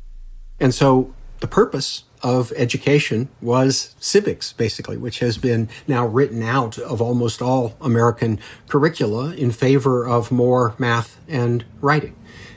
And 0.60 0.74
so 0.74 1.13
the 1.40 1.48
purpose 1.48 2.04
of 2.24 2.52
education 2.56 3.30
was 3.42 3.96
civics, 4.00 4.54
basically, 4.54 4.98
which 4.98 5.20
has 5.20 5.38
been 5.38 5.70
now 5.88 6.06
written 6.06 6.42
out 6.42 6.78
of 6.80 7.02
almost 7.02 7.42
all 7.42 7.76
American 7.80 8.40
curricula 8.68 9.36
in 9.36 9.52
favor 9.52 10.08
of 10.08 10.32
more 10.32 10.74
math 10.78 11.20
and 11.28 11.63
writing. 11.80 12.16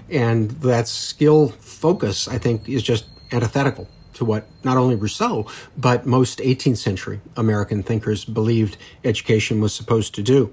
And 0.09 0.51
that 0.63 0.89
skill 0.89 1.49
focus, 1.49 2.27
I 2.27 2.39
think, 2.39 2.69
is 2.69 2.83
just 2.83 3.07
antithetical 3.33 3.89
to 4.15 4.25
what 4.25 4.47
not 4.65 4.77
only 4.77 4.97
Rousseau, 4.97 5.47
but 5.77 6.07
most 6.07 6.39
18th 6.41 6.79
century 6.79 7.21
American 7.37 7.83
thinkers 7.83 8.25
believed 8.25 8.77
education 9.05 9.61
was 9.61 9.75
supposed 9.75 10.15
to 10.15 10.23
do. 10.23 10.53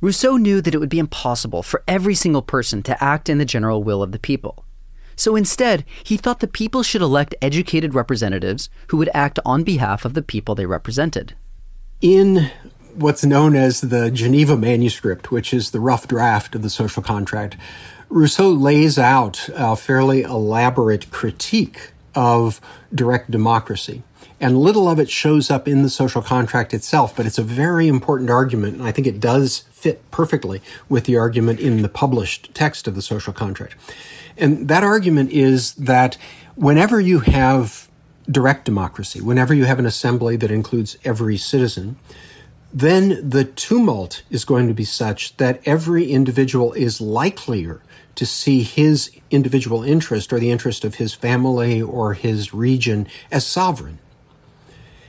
Rousseau 0.00 0.36
knew 0.36 0.60
that 0.60 0.74
it 0.74 0.78
would 0.78 0.90
be 0.90 0.98
impossible 0.98 1.62
for 1.62 1.82
every 1.88 2.14
single 2.14 2.42
person 2.42 2.82
to 2.82 3.02
act 3.02 3.28
in 3.28 3.38
the 3.38 3.44
general 3.44 3.82
will 3.82 4.02
of 4.02 4.12
the 4.12 4.18
people. 4.18 4.64
So 5.16 5.34
instead, 5.34 5.84
he 6.04 6.18
thought 6.18 6.40
the 6.40 6.46
people 6.46 6.82
should 6.82 7.00
elect 7.00 7.34
educated 7.40 7.94
representatives 7.94 8.68
who 8.88 8.98
would 8.98 9.08
act 9.14 9.38
on 9.46 9.64
behalf 9.64 10.04
of 10.04 10.12
the 10.12 10.20
people 10.20 10.54
they 10.54 10.66
represented. 10.66 11.34
In 12.02 12.50
what's 12.94 13.24
known 13.24 13.56
as 13.56 13.80
the 13.80 14.10
Geneva 14.10 14.56
Manuscript, 14.56 15.30
which 15.30 15.54
is 15.54 15.70
the 15.70 15.80
rough 15.80 16.06
draft 16.06 16.54
of 16.54 16.62
the 16.62 16.68
social 16.68 17.02
contract, 17.02 17.56
Rousseau 18.10 18.50
lays 18.50 18.98
out 18.98 19.48
a 19.54 19.74
fairly 19.74 20.22
elaborate 20.22 21.10
critique 21.10 21.92
of 22.14 22.60
direct 22.94 23.30
democracy. 23.30 24.02
And 24.38 24.58
little 24.58 24.88
of 24.88 24.98
it 24.98 25.08
shows 25.08 25.50
up 25.50 25.66
in 25.66 25.82
the 25.82 25.88
social 25.88 26.20
contract 26.20 26.74
itself, 26.74 27.16
but 27.16 27.24
it's 27.24 27.38
a 27.38 27.42
very 27.42 27.88
important 27.88 28.28
argument, 28.28 28.74
and 28.74 28.82
I 28.82 28.92
think 28.92 29.06
it 29.06 29.18
does 29.18 29.64
fit 29.86 30.10
perfectly 30.10 30.60
with 30.88 31.04
the 31.04 31.16
argument 31.16 31.60
in 31.60 31.82
the 31.82 31.88
published 31.88 32.52
text 32.54 32.88
of 32.88 32.96
the 32.96 33.02
social 33.02 33.32
contract. 33.32 33.76
And 34.36 34.66
that 34.66 34.82
argument 34.82 35.30
is 35.30 35.74
that 35.74 36.18
whenever 36.56 37.00
you 37.00 37.20
have 37.20 37.88
direct 38.28 38.64
democracy, 38.64 39.20
whenever 39.20 39.54
you 39.54 39.64
have 39.64 39.78
an 39.78 39.86
assembly 39.86 40.34
that 40.38 40.50
includes 40.50 40.98
every 41.04 41.36
citizen, 41.36 41.94
then 42.74 43.30
the 43.30 43.44
tumult 43.44 44.24
is 44.28 44.44
going 44.44 44.66
to 44.66 44.74
be 44.74 44.84
such 44.84 45.36
that 45.36 45.60
every 45.64 46.10
individual 46.10 46.72
is 46.72 47.00
likelier 47.00 47.80
to 48.16 48.26
see 48.26 48.64
his 48.64 49.12
individual 49.30 49.84
interest 49.84 50.32
or 50.32 50.40
the 50.40 50.50
interest 50.50 50.84
of 50.84 50.96
his 50.96 51.14
family 51.14 51.80
or 51.80 52.14
his 52.14 52.52
region 52.52 53.06
as 53.30 53.46
sovereign. 53.46 54.00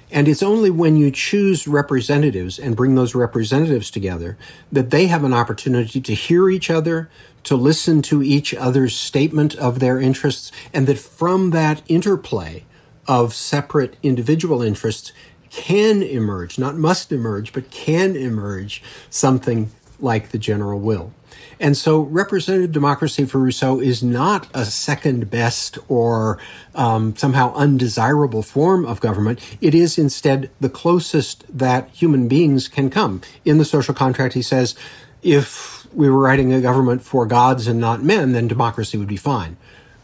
And 0.09 0.27
it's 0.27 0.43
only 0.43 0.69
when 0.69 0.95
you 0.95 1.11
choose 1.11 1.67
representatives 1.67 2.57
and 2.57 2.77
bring 2.77 2.95
those 2.95 3.13
representatives 3.13 3.91
together 3.91 4.37
that 4.71 4.89
they 4.89 5.07
have 5.07 5.23
an 5.23 5.33
opportunity 5.33 5.99
to 5.99 6.13
hear 6.13 6.49
each 6.49 6.69
other, 6.69 7.09
to 7.43 7.55
listen 7.55 8.01
to 8.03 8.23
each 8.23 8.53
other's 8.53 8.95
statement 8.95 9.55
of 9.55 9.79
their 9.79 9.99
interests, 9.99 10.51
and 10.73 10.87
that 10.87 10.97
from 10.97 11.49
that 11.51 11.81
interplay 11.87 12.63
of 13.07 13.33
separate 13.33 13.97
individual 14.01 14.61
interests 14.61 15.11
can 15.49 16.03
emerge, 16.03 16.59
not 16.59 16.75
must 16.75 17.11
emerge, 17.11 17.53
but 17.53 17.71
can 17.71 18.15
emerge 18.15 18.83
something 19.09 19.71
like 19.99 20.29
the 20.29 20.37
general 20.37 20.79
will. 20.79 21.13
And 21.59 21.75
so 21.75 22.01
representative 22.01 22.71
democracy 22.71 23.25
for 23.25 23.39
Rousseau 23.39 23.79
is 23.79 24.03
not 24.03 24.47
a 24.53 24.65
second 24.65 25.29
best 25.31 25.79
or 25.87 26.37
um, 26.75 27.15
somehow 27.15 27.53
undesirable 27.55 28.43
form 28.43 28.85
of 28.85 29.01
government. 29.01 29.39
It 29.59 29.73
is 29.73 29.97
instead 29.97 30.51
the 30.59 30.69
closest 30.69 31.45
that 31.57 31.89
human 31.89 32.27
beings 32.27 32.67
can 32.67 32.89
come. 32.89 33.21
In 33.43 33.57
the 33.57 33.65
social 33.65 33.93
contract, 33.93 34.35
he 34.35 34.43
says, 34.43 34.75
if 35.23 35.87
we 35.93 36.09
were 36.09 36.19
writing 36.19 36.53
a 36.53 36.61
government 36.61 37.01
for 37.01 37.25
gods 37.25 37.67
and 37.67 37.79
not 37.79 38.03
men, 38.03 38.33
then 38.33 38.47
democracy 38.47 38.97
would 38.97 39.07
be 39.07 39.17
fine. 39.17 39.57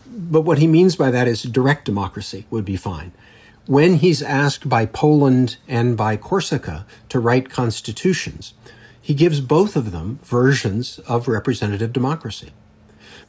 But 0.08 0.42
what 0.42 0.58
he 0.58 0.68
means 0.68 0.96
by 0.96 1.12
that 1.12 1.28
is 1.28 1.44
direct 1.44 1.86
democracy 1.86 2.46
would 2.50 2.66
be 2.66 2.78
fine. 2.78 3.12
When 3.66 3.96
he's 3.96 4.22
asked 4.22 4.68
by 4.68 4.86
Poland 4.86 5.58
and 5.68 5.96
by 5.96 6.18
Corsica 6.18 6.86
to 7.10 7.20
write 7.20 7.50
constitutions, 7.50 8.54
he 9.04 9.14
gives 9.14 9.42
both 9.42 9.76
of 9.76 9.92
them 9.92 10.18
versions 10.24 10.98
of 11.00 11.28
representative 11.28 11.92
democracy. 11.92 12.52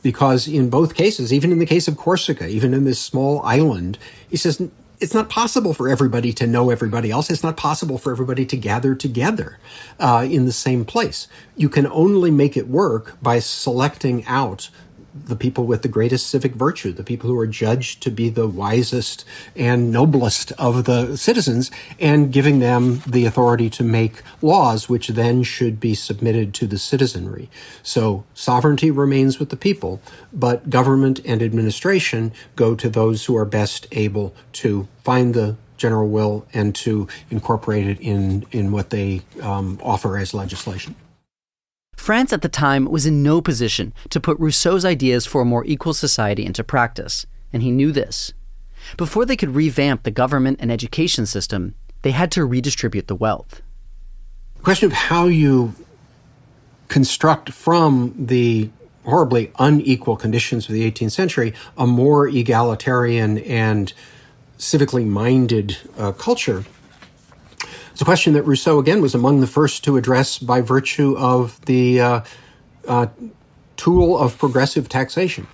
Because 0.02 0.46
in 0.46 0.70
both 0.70 0.94
cases, 0.94 1.32
even 1.32 1.50
in 1.50 1.58
the 1.58 1.66
case 1.66 1.88
of 1.88 1.96
Corsica, 1.96 2.46
even 2.46 2.72
in 2.72 2.84
this 2.84 3.00
small 3.00 3.42
island, 3.42 3.98
he 4.30 4.36
says 4.36 4.62
it's 5.00 5.14
not 5.14 5.28
possible 5.28 5.74
for 5.74 5.88
everybody 5.88 6.32
to 6.34 6.46
know 6.46 6.70
everybody 6.70 7.10
else. 7.10 7.28
It's 7.28 7.42
not 7.42 7.56
possible 7.56 7.98
for 7.98 8.12
everybody 8.12 8.46
to 8.46 8.56
gather 8.56 8.94
together 8.94 9.58
uh, 9.98 10.24
in 10.30 10.46
the 10.46 10.52
same 10.52 10.84
place. 10.84 11.26
You 11.56 11.68
can 11.68 11.88
only 11.88 12.30
make 12.30 12.56
it 12.56 12.68
work 12.68 13.20
by 13.20 13.40
selecting 13.40 14.24
out 14.26 14.70
the 15.14 15.36
people 15.36 15.64
with 15.64 15.82
the 15.82 15.88
greatest 15.88 16.26
civic 16.26 16.52
virtue, 16.52 16.92
the 16.92 17.04
people 17.04 17.30
who 17.30 17.38
are 17.38 17.46
judged 17.46 18.02
to 18.02 18.10
be 18.10 18.28
the 18.28 18.48
wisest 18.48 19.24
and 19.54 19.92
noblest 19.92 20.52
of 20.52 20.84
the 20.84 21.16
citizens, 21.16 21.70
and 22.00 22.32
giving 22.32 22.58
them 22.58 23.00
the 23.06 23.24
authority 23.24 23.70
to 23.70 23.84
make 23.84 24.22
laws 24.42 24.88
which 24.88 25.08
then 25.08 25.42
should 25.42 25.78
be 25.78 25.94
submitted 25.94 26.52
to 26.54 26.66
the 26.66 26.78
citizenry. 26.78 27.48
So 27.82 28.24
sovereignty 28.34 28.90
remains 28.90 29.38
with 29.38 29.50
the 29.50 29.56
people, 29.56 30.00
but 30.32 30.68
government 30.68 31.20
and 31.24 31.42
administration 31.42 32.32
go 32.56 32.74
to 32.74 32.88
those 32.88 33.26
who 33.26 33.36
are 33.36 33.44
best 33.44 33.86
able 33.92 34.34
to 34.54 34.88
find 35.04 35.34
the 35.34 35.56
general 35.76 36.08
will 36.08 36.46
and 36.52 36.74
to 36.74 37.08
incorporate 37.30 37.86
it 37.86 38.00
in, 38.00 38.46
in 38.52 38.72
what 38.72 38.90
they 38.90 39.22
um, 39.42 39.78
offer 39.82 40.16
as 40.16 40.32
legislation. 40.32 40.94
France 41.96 42.32
at 42.32 42.42
the 42.42 42.48
time 42.48 42.86
was 42.86 43.06
in 43.06 43.22
no 43.22 43.40
position 43.40 43.92
to 44.10 44.20
put 44.20 44.38
Rousseau's 44.38 44.84
ideas 44.84 45.26
for 45.26 45.42
a 45.42 45.46
more 45.46 45.64
equal 45.64 45.94
society 45.94 46.44
into 46.44 46.64
practice, 46.64 47.26
and 47.52 47.62
he 47.62 47.70
knew 47.70 47.92
this. 47.92 48.32
Before 48.96 49.24
they 49.24 49.36
could 49.36 49.54
revamp 49.54 50.02
the 50.02 50.10
government 50.10 50.58
and 50.60 50.70
education 50.70 51.26
system, 51.26 51.74
they 52.02 52.10
had 52.10 52.30
to 52.32 52.44
redistribute 52.44 53.08
the 53.08 53.14
wealth. 53.14 53.62
The 54.56 54.62
question 54.62 54.86
of 54.86 54.92
how 54.92 55.26
you 55.26 55.74
construct 56.88 57.50
from 57.50 58.14
the 58.18 58.70
horribly 59.04 59.52
unequal 59.58 60.16
conditions 60.16 60.66
of 60.68 60.72
the 60.72 60.90
18th 60.90 61.12
century 61.12 61.54
a 61.76 61.86
more 61.86 62.26
egalitarian 62.28 63.38
and 63.38 63.92
civically 64.58 65.06
minded 65.06 65.76
uh, 65.98 66.12
culture 66.12 66.64
it's 67.94 68.02
a 68.02 68.04
question 68.04 68.32
that 68.32 68.42
Rousseau, 68.42 68.80
again, 68.80 69.00
was 69.00 69.14
among 69.14 69.40
the 69.40 69.46
first 69.46 69.84
to 69.84 69.96
address 69.96 70.40
by 70.40 70.60
virtue 70.60 71.16
of 71.16 71.64
the 71.66 72.00
uh, 72.00 72.20
uh, 72.88 73.06
tool 73.76 74.18
of 74.18 74.36
progressive 74.36 74.88
taxation. 74.88 75.46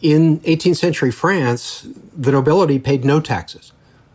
In 0.00 0.38
18th 0.42 0.76
century 0.76 1.10
France, 1.10 1.84
the 2.16 2.30
nobility 2.30 2.78
paid 2.78 3.04
no 3.04 3.18
taxes. 3.18 3.72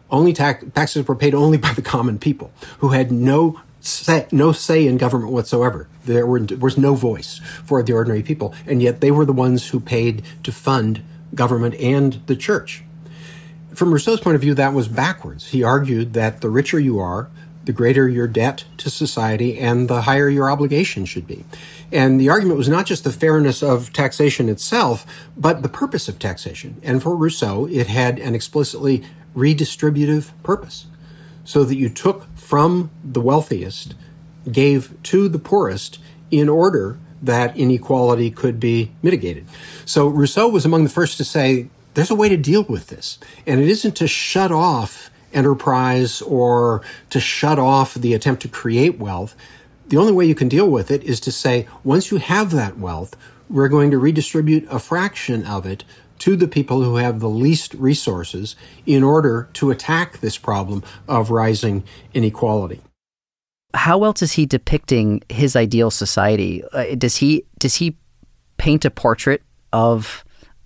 Only 0.10 0.32
ta- 0.32 0.60
taxes 0.74 1.06
were 1.06 1.18
paid 1.18 1.36
only 1.36 1.58
by 1.58 1.74
the 1.74 1.82
common 1.82 2.18
people, 2.18 2.54
who 2.78 2.92
had 2.92 3.12
no 3.12 3.60
say, 3.82 4.26
no 4.32 4.54
say 4.54 4.88
in 4.88 4.96
government 4.96 5.34
whatsoever. 5.34 5.90
There 6.06 6.26
were, 6.26 6.40
was 6.62 6.78
no 6.78 6.96
voice 6.96 7.40
for 7.66 7.84
the 7.84 7.92
ordinary 7.92 8.24
people, 8.24 8.56
and 8.68 8.82
yet 8.82 9.02
they 9.02 9.12
were 9.12 9.26
the 9.26 9.34
ones 9.34 9.68
who 9.68 9.82
paid 9.82 10.24
to 10.44 10.54
fund 10.54 11.04
government 11.36 11.76
and 11.76 12.26
the 12.28 12.38
church. 12.38 12.86
From 13.74 13.92
Rousseau's 13.92 14.22
point 14.22 14.36
of 14.36 14.42
view, 14.42 14.54
that 14.54 14.74
was 14.74 14.88
backwards. 14.88 15.50
He 15.50 15.62
argued 15.62 16.14
that 16.14 16.40
the 16.40 16.50
richer 16.50 16.80
you 16.80 17.00
are, 17.00 17.30
the 17.70 17.74
greater 17.74 18.10
your 18.10 18.28
debt 18.28 18.64
to 18.78 18.90
society 18.90 19.60
and 19.60 19.88
the 19.88 20.02
higher 20.02 20.28
your 20.28 20.50
obligation 20.50 21.06
should 21.06 21.28
be. 21.28 21.46
And 21.92 22.20
the 22.20 22.28
argument 22.28 22.58
was 22.58 22.68
not 22.68 22.88
just 22.88 23.04
the 23.04 23.12
fairness 23.12 23.62
of 23.62 23.94
taxation 23.94 24.50
itself, 24.50 25.06
but 25.38 25.62
the 25.62 25.70
purpose 25.70 26.10
of 26.10 26.18
taxation. 26.18 26.82
And 26.82 27.04
for 27.04 27.16
Rousseau, 27.16 27.68
it 27.68 27.86
had 27.86 28.18
an 28.18 28.34
explicitly 28.34 29.04
redistributive 29.36 30.32
purpose, 30.42 30.88
so 31.44 31.64
that 31.64 31.76
you 31.76 31.90
took 31.90 32.26
from 32.36 32.90
the 33.04 33.22
wealthiest, 33.22 33.94
gave 34.52 35.00
to 35.04 35.30
the 35.30 35.38
poorest 35.38 36.00
in 36.32 36.50
order 36.50 36.98
that 37.22 37.56
inequality 37.56 38.32
could 38.32 38.60
be 38.60 38.94
mitigated. 39.04 39.46
So 39.86 40.08
Rousseau 40.08 40.48
was 40.48 40.66
among 40.66 40.86
the 40.86 40.90
first 40.90 41.18
to 41.18 41.24
say, 41.24 41.70
there's 41.94 42.10
a 42.10 42.16
way 42.16 42.30
to 42.30 42.38
deal 42.38 42.64
with 42.64 42.88
this. 42.88 43.20
And 43.46 43.60
it 43.60 43.70
isn't 43.70 43.96
to 43.98 44.08
shut 44.08 44.52
off 44.52 45.09
enterprise 45.34 46.22
or 46.22 46.82
to 47.10 47.20
shut 47.20 47.60
off 47.60 47.94
the 47.94 48.14
attempt 48.14 48.42
to 48.44 48.48
create 48.48 49.00
wealth. 49.00 49.36
The 49.88 49.98
only 49.98 50.12
way 50.12 50.26
you 50.26 50.36
can 50.36 50.50
deal 50.50 50.70
with 50.70 50.92
it 50.92 51.04
is 51.04 51.20
to 51.22 51.32
say, 51.32 51.68
once 51.84 52.12
you 52.12 52.18
have 52.18 52.52
that 52.52 52.78
wealth, 52.78 53.16
we're 53.50 53.70
going 53.70 53.92
to 53.92 53.98
redistribute 53.98 54.68
a 54.70 54.80
fraction 54.80 55.46
of 55.46 55.66
it 55.66 55.84
to 56.20 56.36
the 56.36 56.48
people 56.48 56.84
who 56.84 56.98
have 56.98 57.20
the 57.20 57.30
least 57.30 57.74
resources 57.74 58.56
in 58.86 59.04
order 59.04 59.50
to 59.54 59.72
attack 59.72 60.20
this 60.20 60.38
problem 60.38 60.84
of 61.08 61.32
rising 61.32 61.84
inequality. 62.14 62.82
How 63.74 64.04
else 64.04 64.22
is 64.22 64.34
he 64.34 64.46
depicting 64.46 65.24
his 65.30 65.56
ideal 65.56 65.92
society? 65.92 66.64
Uh, 66.74 66.96
does 66.96 67.18
he 67.18 67.46
does 67.60 67.76
he 67.76 67.98
paint 68.58 68.84
a 68.84 68.92
portrait 68.92 69.44
of 69.72 70.24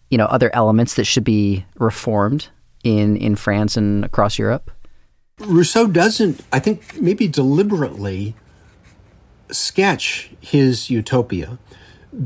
you 0.10 0.18
know 0.18 0.26
other 0.26 0.54
elements 0.56 0.96
that 0.96 1.06
should 1.06 1.24
be 1.24 1.66
reformed? 1.76 2.50
In 2.84 3.18
in 3.18 3.36
France 3.36 3.78
and 3.78 4.06
across 4.06 4.38
Europe? 4.38 4.72
Rousseau 5.40 5.88
doesn't, 5.88 6.42
I 6.52 6.60
think, 6.60 7.02
maybe 7.02 7.28
deliberately 7.28 8.36
sketch 9.52 10.32
his 10.40 10.90
utopia 10.90 11.58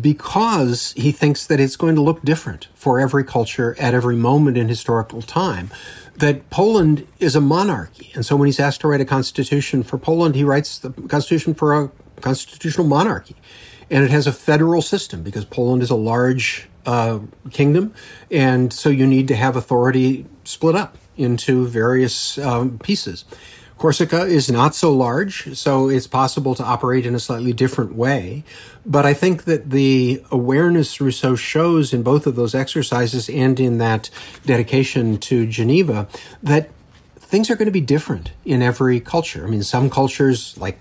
because 0.02 0.94
he 0.94 1.12
thinks 1.12 1.48
that 1.48 1.60
it's 1.60 1.76
going 1.76 1.96
to 1.96 2.02
look 2.02 2.22
different 2.22 2.68
for 2.74 3.00
every 3.00 3.24
culture 3.24 3.76
at 3.80 3.94
every 3.94 4.16
moment 4.16 4.58
in 4.58 4.68
historical 4.68 5.22
time. 5.22 5.72
That 6.18 6.50
Poland 6.50 7.08
is 7.20 7.36
a 7.36 7.42
monarchy. 7.42 8.12
And 8.16 8.26
so 8.26 8.36
when 8.36 8.48
he's 8.48 8.60
asked 8.60 8.82
to 8.82 8.88
write 8.88 9.02
a 9.02 9.06
constitution 9.06 9.84
for 9.84 9.98
Poland, 9.98 10.36
he 10.36 10.44
writes 10.44 10.80
the 10.80 10.90
constitution 10.90 11.54
for 11.54 11.74
a 11.74 11.92
constitutional 12.22 12.88
monarchy. 12.88 13.36
And 13.90 14.04
it 14.04 14.12
has 14.12 14.28
a 14.28 14.34
federal 14.34 14.82
system 14.82 15.24
because 15.24 15.46
Poland 15.46 15.84
is 15.84 15.90
a 15.90 15.96
large 15.96 16.68
uh, 16.88 17.20
kingdom. 17.52 17.94
And 18.32 18.74
so 18.74 18.90
you 18.90 19.06
need 19.06 19.28
to 19.28 19.36
have 19.36 19.56
authority 19.56 20.26
split 20.46 20.76
up 20.76 20.98
into 21.18 21.68
various 21.68 22.38
um, 22.38 22.80
pieces. 22.80 23.26
Corsica 23.78 24.22
is 24.26 24.50
not 24.50 24.74
so 24.74 24.92
large, 24.92 25.56
so 25.56 25.88
it's 25.88 26.08
possible 26.08 26.56
to 26.56 26.64
operate 26.64 27.06
in 27.06 27.14
a 27.14 27.20
slightly 27.20 27.54
different 27.54 27.94
way. 27.94 28.44
But 28.86 29.06
I 29.06 29.14
think 29.14 29.44
that 29.44 29.70
the 29.70 30.24
awareness 30.32 31.00
Rousseau 31.00 31.36
shows 31.36 31.94
in 31.94 32.02
both 32.02 32.26
of 32.26 32.36
those 32.36 32.56
exercises 32.56 33.30
and 33.30 33.60
in 33.60 33.78
that 33.78 34.10
dedication 34.46 35.20
to 35.20 35.46
Geneva 35.46 36.08
that 36.42 36.72
things 37.20 37.52
are 37.52 37.56
going 37.56 37.68
to 37.68 37.72
be 37.72 37.82
different 37.82 38.32
in 38.46 38.64
every 38.64 39.00
culture. 39.00 39.46
I 39.46 39.50
mean, 39.50 39.62
some 39.62 39.92
cultures, 39.92 40.58
like 40.58 40.80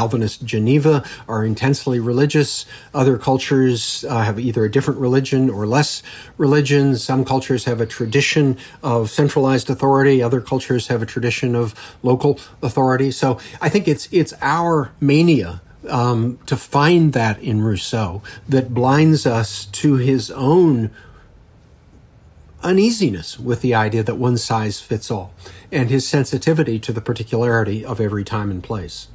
Calvinist 0.00 0.46
Geneva 0.46 1.04
are 1.28 1.44
intensely 1.44 2.00
religious. 2.00 2.64
Other 2.94 3.18
cultures 3.18 4.02
uh, 4.08 4.22
have 4.22 4.40
either 4.40 4.64
a 4.64 4.70
different 4.70 4.98
religion 4.98 5.50
or 5.50 5.66
less 5.66 6.02
religion. 6.38 6.96
Some 6.96 7.22
cultures 7.22 7.66
have 7.66 7.82
a 7.82 7.86
tradition 7.86 8.56
of 8.82 9.10
centralized 9.10 9.68
authority. 9.68 10.22
Other 10.22 10.40
cultures 10.40 10.86
have 10.86 11.02
a 11.02 11.06
tradition 11.06 11.54
of 11.54 11.74
local 12.02 12.40
authority. 12.62 13.10
So 13.10 13.38
I 13.60 13.68
think 13.68 13.86
it's 13.86 14.08
it's 14.10 14.32
our 14.40 14.90
mania 15.00 15.60
um, 15.86 16.38
to 16.46 16.56
find 16.56 17.12
that 17.12 17.38
in 17.42 17.60
Rousseau 17.60 18.22
that 18.48 18.72
blinds 18.72 19.26
us 19.26 19.66
to 19.66 19.96
his 19.96 20.30
own 20.30 20.90
uneasiness 22.62 23.38
with 23.38 23.60
the 23.60 23.74
idea 23.74 24.02
that 24.02 24.14
one 24.14 24.38
size 24.38 24.80
fits 24.80 25.10
all 25.10 25.34
and 25.70 25.90
his 25.90 26.08
sensitivity 26.08 26.78
to 26.78 26.90
the 26.90 27.02
particularity 27.02 27.84
of 27.84 28.00
every 28.00 28.24
time 28.24 28.50
and 28.50 28.62
place. 28.62 29.08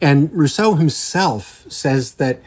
And 0.00 0.32
Rousseau 0.32 0.74
himself 0.74 1.64
says 1.70 2.14
that 2.14 2.40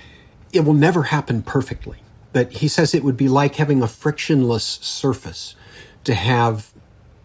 it 0.51 0.61
will 0.61 0.73
never 0.73 1.03
happen 1.03 1.41
perfectly. 1.41 1.97
That 2.33 2.51
he 2.53 2.67
says 2.67 2.93
it 2.93 3.03
would 3.03 3.17
be 3.17 3.27
like 3.27 3.55
having 3.55 3.81
a 3.81 3.87
frictionless 3.87 4.63
surface 4.63 5.55
to 6.03 6.13
have 6.13 6.71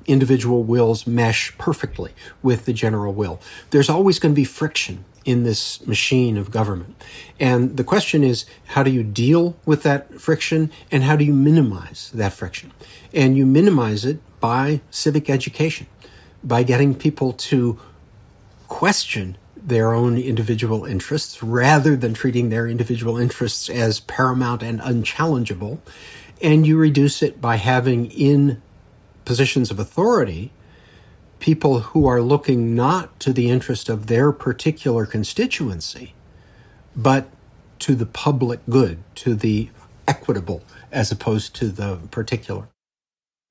individual 0.07 0.63
wills 0.63 1.07
mesh 1.07 1.57
perfectly 1.59 2.13
with 2.43 2.65
the 2.65 2.73
general 2.73 3.13
will. 3.13 3.41
There's 3.71 3.89
always 3.89 4.19
going 4.19 4.33
to 4.35 4.37
be 4.37 4.45
friction 4.45 5.05
in 5.25 5.43
this 5.43 5.87
machine 5.87 6.37
of 6.37 6.51
government. 6.51 7.03
And 7.41 7.77
the 7.77 7.85
question 7.85 8.23
is, 8.23 8.45
how 8.69 8.83
do 8.83 8.91
you 8.91 9.03
deal 9.03 9.57
with 9.65 9.83
that 9.83 10.21
friction 10.21 10.71
and 10.91 11.03
how 11.03 11.17
do 11.17 11.25
you 11.25 11.33
minimize 11.33 12.11
that 12.15 12.35
friction? 12.35 12.73
And 13.13 13.37
you 13.37 13.47
minimize 13.47 14.05
it 14.05 14.19
by 14.41 14.83
civic 14.91 15.31
education, 15.31 15.87
by 16.43 16.63
getting 16.63 16.95
people 16.95 17.33
to 17.33 17.79
question 18.69 19.39
their 19.65 19.95
own 19.95 20.19
individual 20.19 20.85
interests 20.85 21.43
rather 21.43 21.97
than 21.97 22.13
treating 22.13 22.51
their 22.51 22.67
individual 22.67 23.17
interests 23.17 23.71
as 23.71 24.01
paramount 24.01 24.63
and 24.63 24.81
unchallengeable. 24.81 25.81
And 26.43 26.67
you 26.67 26.77
reduce 26.77 27.23
it 27.23 27.41
by 27.41 27.57
having 27.57 28.11
in 28.11 28.61
positions 29.25 29.71
of 29.71 29.79
authority 29.79 30.53
people 31.41 31.81
who 31.81 32.07
are 32.07 32.23
looking 32.23 32.75
not 32.75 33.19
to 33.21 33.33
the 33.33 33.51
interest 33.51 33.89
of 33.89 34.07
their 34.07 34.33
particular 34.33 35.05
constituency, 35.07 36.15
but 36.95 37.29
to 37.79 37.95
the 37.95 38.07
public 38.07 38.61
good, 38.69 39.03
to 39.15 39.35
the 39.35 39.69
equitable, 40.07 40.63
as 40.93 41.11
opposed 41.11 41.55
to 41.55 41.69
the 41.69 41.97
particular. 42.11 42.69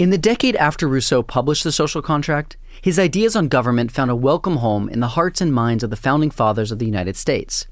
In 0.03 0.09
the 0.09 0.17
decade 0.17 0.57
after 0.57 0.85
Rousseau 0.85 1.23
published 1.23 1.63
The 1.63 1.71
Social 1.71 2.01
Contract, 2.01 2.57
his 2.81 2.99
ideas 2.99 3.37
on 3.37 3.47
government 3.47 3.89
found 3.89 4.11
a 4.11 4.17
welcome 4.17 4.57
home 4.57 4.89
in 4.89 4.99
the 4.99 5.07
hearts 5.15 5.39
and 5.39 5.53
minds 5.53 5.81
of 5.81 5.91
the 5.91 5.95
founding 5.95 6.29
fathers 6.29 6.73
of 6.73 6.79
the 6.79 6.85
United 6.85 7.15
States. 7.15 7.67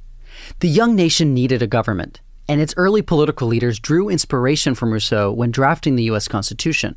The 0.62 0.70
young 0.70 0.96
nation 0.96 1.34
needed 1.34 1.62
a 1.62 1.68
government, 1.68 2.22
and 2.48 2.62
its 2.62 2.74
early 2.78 3.02
political 3.02 3.50
leaders 3.50 3.82
drew 3.82 4.08
inspiration 4.08 4.76
from 4.76 4.94
Rousseau 4.94 5.30
when 5.30 5.52
drafting 5.52 5.98
the 5.98 6.06
U.S. 6.06 6.30
Constitution. 6.30 6.96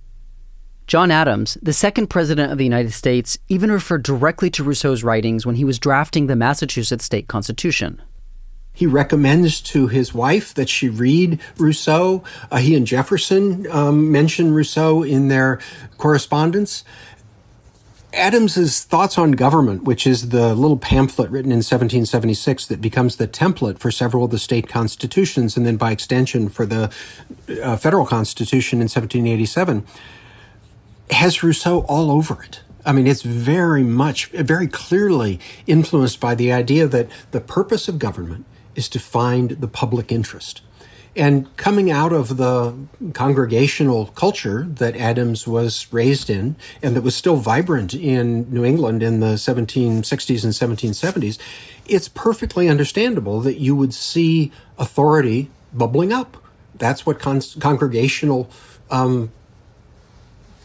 John 0.87 1.11
Adams, 1.11 1.59
the 1.61 1.73
second 1.73 2.11
president 2.11 2.53
of 2.53 2.59
the 2.59 2.63
United 2.63 2.93
States, 2.93 3.37
even 3.49 3.73
referred 3.73 4.05
directly 4.05 4.51
to 4.51 4.63
Rousseau's 4.63 5.03
writings 5.03 5.45
when 5.45 5.57
he 5.57 5.65
was 5.65 5.81
drafting 5.81 6.29
the 6.29 6.37
Massachusetts 6.37 7.07
state 7.07 7.27
constitution. 7.27 8.01
He 8.77 8.87
recommends 8.87 9.61
to 9.63 9.87
his 9.87 10.13
wife 10.13 10.53
that 10.55 10.69
she 10.69 10.89
read 10.89 11.41
Rousseau. 11.57 12.25
Uh, 12.51 12.57
he 12.57 12.75
and 12.75 12.85
Jefferson 12.85 13.71
um, 13.71 14.11
mention 14.11 14.53
Rousseau 14.53 15.05
in 15.05 15.29
their 15.29 15.61
correspondence. 15.97 16.85
Adams's 18.13 18.83
Thoughts 18.83 19.17
on 19.17 19.33
Government, 19.33 19.85
which 19.85 20.07
is 20.07 20.31
the 20.31 20.55
little 20.55 20.77
pamphlet 20.77 21.31
written 21.31 21.53
in 21.53 21.59
1776 21.59 22.67
that 22.67 22.81
becomes 22.81 23.17
the 23.17 23.29
template 23.29 23.79
for 23.79 23.93
several 23.93 24.25
of 24.25 24.33
the 24.33 24.39
state 24.39 24.69
constitutions 24.69 25.57
and 25.57 25.65
then 25.65 25.77
by 25.77 25.93
extension 25.93 26.49
for 26.49 26.67
the 26.67 26.93
uh, 27.63 27.77
federal 27.77 28.07
constitution 28.07 28.79
in 28.79 28.85
1787, 28.85 29.87
has 31.11 31.43
Rousseau 31.43 31.81
all 31.83 32.11
over 32.11 32.43
it. 32.43 32.61
I 32.85 32.93
mean, 32.93 33.07
it's 33.07 33.23
very 33.23 33.83
much, 33.83 34.27
very 34.27 34.67
clearly 34.67 35.41
influenced 35.67 36.21
by 36.21 36.35
the 36.35 36.53
idea 36.53 36.87
that 36.87 37.09
the 37.31 37.41
purpose 37.41 37.89
of 37.89 37.99
government 37.99 38.47
is 38.75 38.89
to 38.91 38.99
find 38.99 39.51
the 39.51 39.69
public 39.69 40.13
interest. 40.13 40.63
And 41.17 41.57
coming 41.57 41.93
out 41.93 42.13
of 42.13 42.37
the 42.39 42.75
congregational 43.13 44.07
culture 44.07 44.65
that 44.69 44.97
Adams 44.97 45.47
was 45.47 45.87
raised 45.93 46.29
in 46.29 46.57
and 46.83 46.97
that 46.97 47.03
was 47.03 47.15
still 47.15 47.37
vibrant 47.37 47.95
in 47.95 48.53
New 48.53 48.65
England 48.65 49.01
in 49.01 49.21
the 49.21 49.35
1760s 49.35 50.43
and 50.43 50.53
1770s, 50.53 51.39
it's 51.87 52.09
perfectly 52.09 52.69
understandable 52.69 53.41
that 53.43 53.61
you 53.61 53.77
would 53.77 53.95
see 53.95 54.51
authority 54.77 55.51
bubbling 55.73 56.13
up. 56.13 56.37
That's 56.75 57.07
what 57.07 57.21
con- 57.21 57.41
congregational 57.61 58.51
um, 58.91 59.31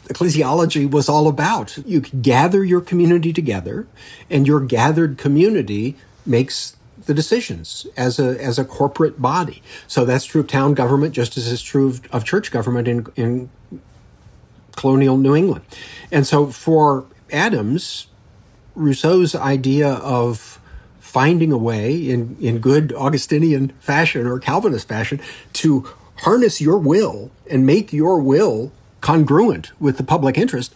ecclesiology 0.10 0.90
was 0.90 1.08
all 1.08 1.28
about. 1.28 1.78
You 1.86 2.02
gather 2.02 2.64
your 2.64 2.82
community 2.82 3.32
together, 3.32 3.88
and 4.30 4.48
your 4.48 4.60
gathered 4.60 5.18
community 5.18 5.96
makes 6.26 6.76
the 7.10 7.16
decisions 7.16 7.88
as 7.98 8.20
a 8.20 8.40
as 8.40 8.60
a 8.60 8.64
corporate 8.64 9.20
body. 9.20 9.64
So 9.88 10.06
that's 10.06 10.26
true 10.26 10.42
of 10.42 10.48
town 10.48 10.76
government, 10.76 11.16
just 11.16 11.38
as 11.38 11.52
it's 11.52 11.64
true 11.64 11.88
of, 11.88 12.02
of 12.12 12.24
church 12.24 12.52
government 12.52 12.88
in 12.88 13.08
in 13.16 13.50
colonial 14.76 15.18
New 15.18 15.36
England. 15.36 15.66
And 16.12 16.28
so 16.28 16.52
for 16.52 17.06
Adams, 17.32 18.06
Rousseau's 18.76 19.34
idea 19.34 19.90
of 19.90 20.62
finding 21.00 21.52
a 21.52 21.58
way 21.58 21.96
in, 21.96 22.38
in 22.40 22.60
good 22.60 22.94
Augustinian 22.94 23.70
fashion 23.80 24.28
or 24.28 24.38
Calvinist 24.38 24.88
fashion 24.88 25.20
to 25.54 25.90
harness 26.18 26.62
your 26.62 26.78
will 26.78 27.32
and 27.50 27.66
make 27.66 27.92
your 27.92 28.20
will 28.20 28.72
congruent 29.02 29.72
with 29.80 29.98
the 29.98 30.04
public 30.04 30.38
interest, 30.38 30.76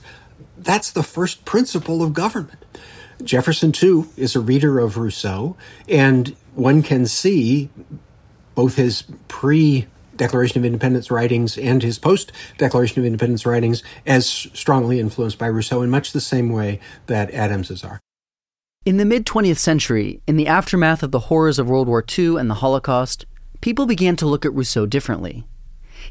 that's 0.58 0.90
the 0.90 1.04
first 1.04 1.46
principle 1.46 2.02
of 2.02 2.12
government. 2.14 2.66
Jefferson, 3.24 3.72
too, 3.72 4.10
is 4.18 4.36
a 4.36 4.40
reader 4.40 4.80
of 4.80 4.98
Rousseau, 4.98 5.56
and 5.88 6.36
one 6.56 6.84
can 6.84 7.06
see 7.06 7.70
both 8.56 8.76
his 8.76 9.04
pre 9.28 9.88
Declaration 10.16 10.60
of 10.60 10.66
Independence 10.66 11.10
writings 11.10 11.58
and 11.58 11.82
his 11.82 11.98
post 11.98 12.32
Declaration 12.58 13.00
of 13.00 13.06
Independence 13.06 13.46
writings 13.46 13.84
as 14.06 14.28
strongly 14.28 15.00
influenced 15.00 15.40
by 15.40 15.48
Rousseau 15.48 15.82
in 15.82 15.90
much 15.90 16.12
the 16.12 16.22
same 16.22 16.50
way 16.50 16.80
that 17.08 17.34
Adams's 17.34 17.84
are. 17.84 18.00
In 18.86 18.98
the 18.98 19.06
mid 19.06 19.26
20th 19.26 19.58
century, 19.58 20.22
in 20.28 20.36
the 20.36 20.48
aftermath 20.48 21.04
of 21.04 21.12
the 21.12 21.20
horrors 21.20 21.58
of 21.58 21.68
World 21.70 21.88
War 21.88 22.04
II 22.18 22.36
and 22.38 22.50
the 22.50 22.56
Holocaust, 22.56 23.26
people 23.62 23.86
began 23.86 24.16
to 24.18 24.28
look 24.28 24.46
at 24.46 24.54
Rousseau 24.54 24.86
differently. 24.86 25.46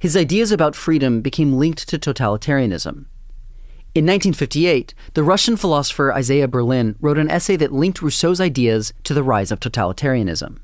His 0.01 0.17
ideas 0.17 0.51
about 0.51 0.75
freedom 0.75 1.21
became 1.21 1.53
linked 1.53 1.87
to 1.89 1.99
totalitarianism. 1.99 3.07
In 3.95 4.07
1958, 4.07 4.95
the 5.13 5.23
Russian 5.23 5.55
philosopher 5.55 6.15
Isaiah 6.15 6.49
Berlin 6.49 6.97
wrote 6.99 7.19
an 7.19 7.31
essay 7.31 7.57
that 7.57 7.75
linked 7.75 8.01
Rousseau's 8.01 8.41
ideas 8.41 8.95
to 9.05 9.13
the 9.13 9.23
rise 9.23 9.53
of 9.53 9.61
totalitarianism. 9.61 10.61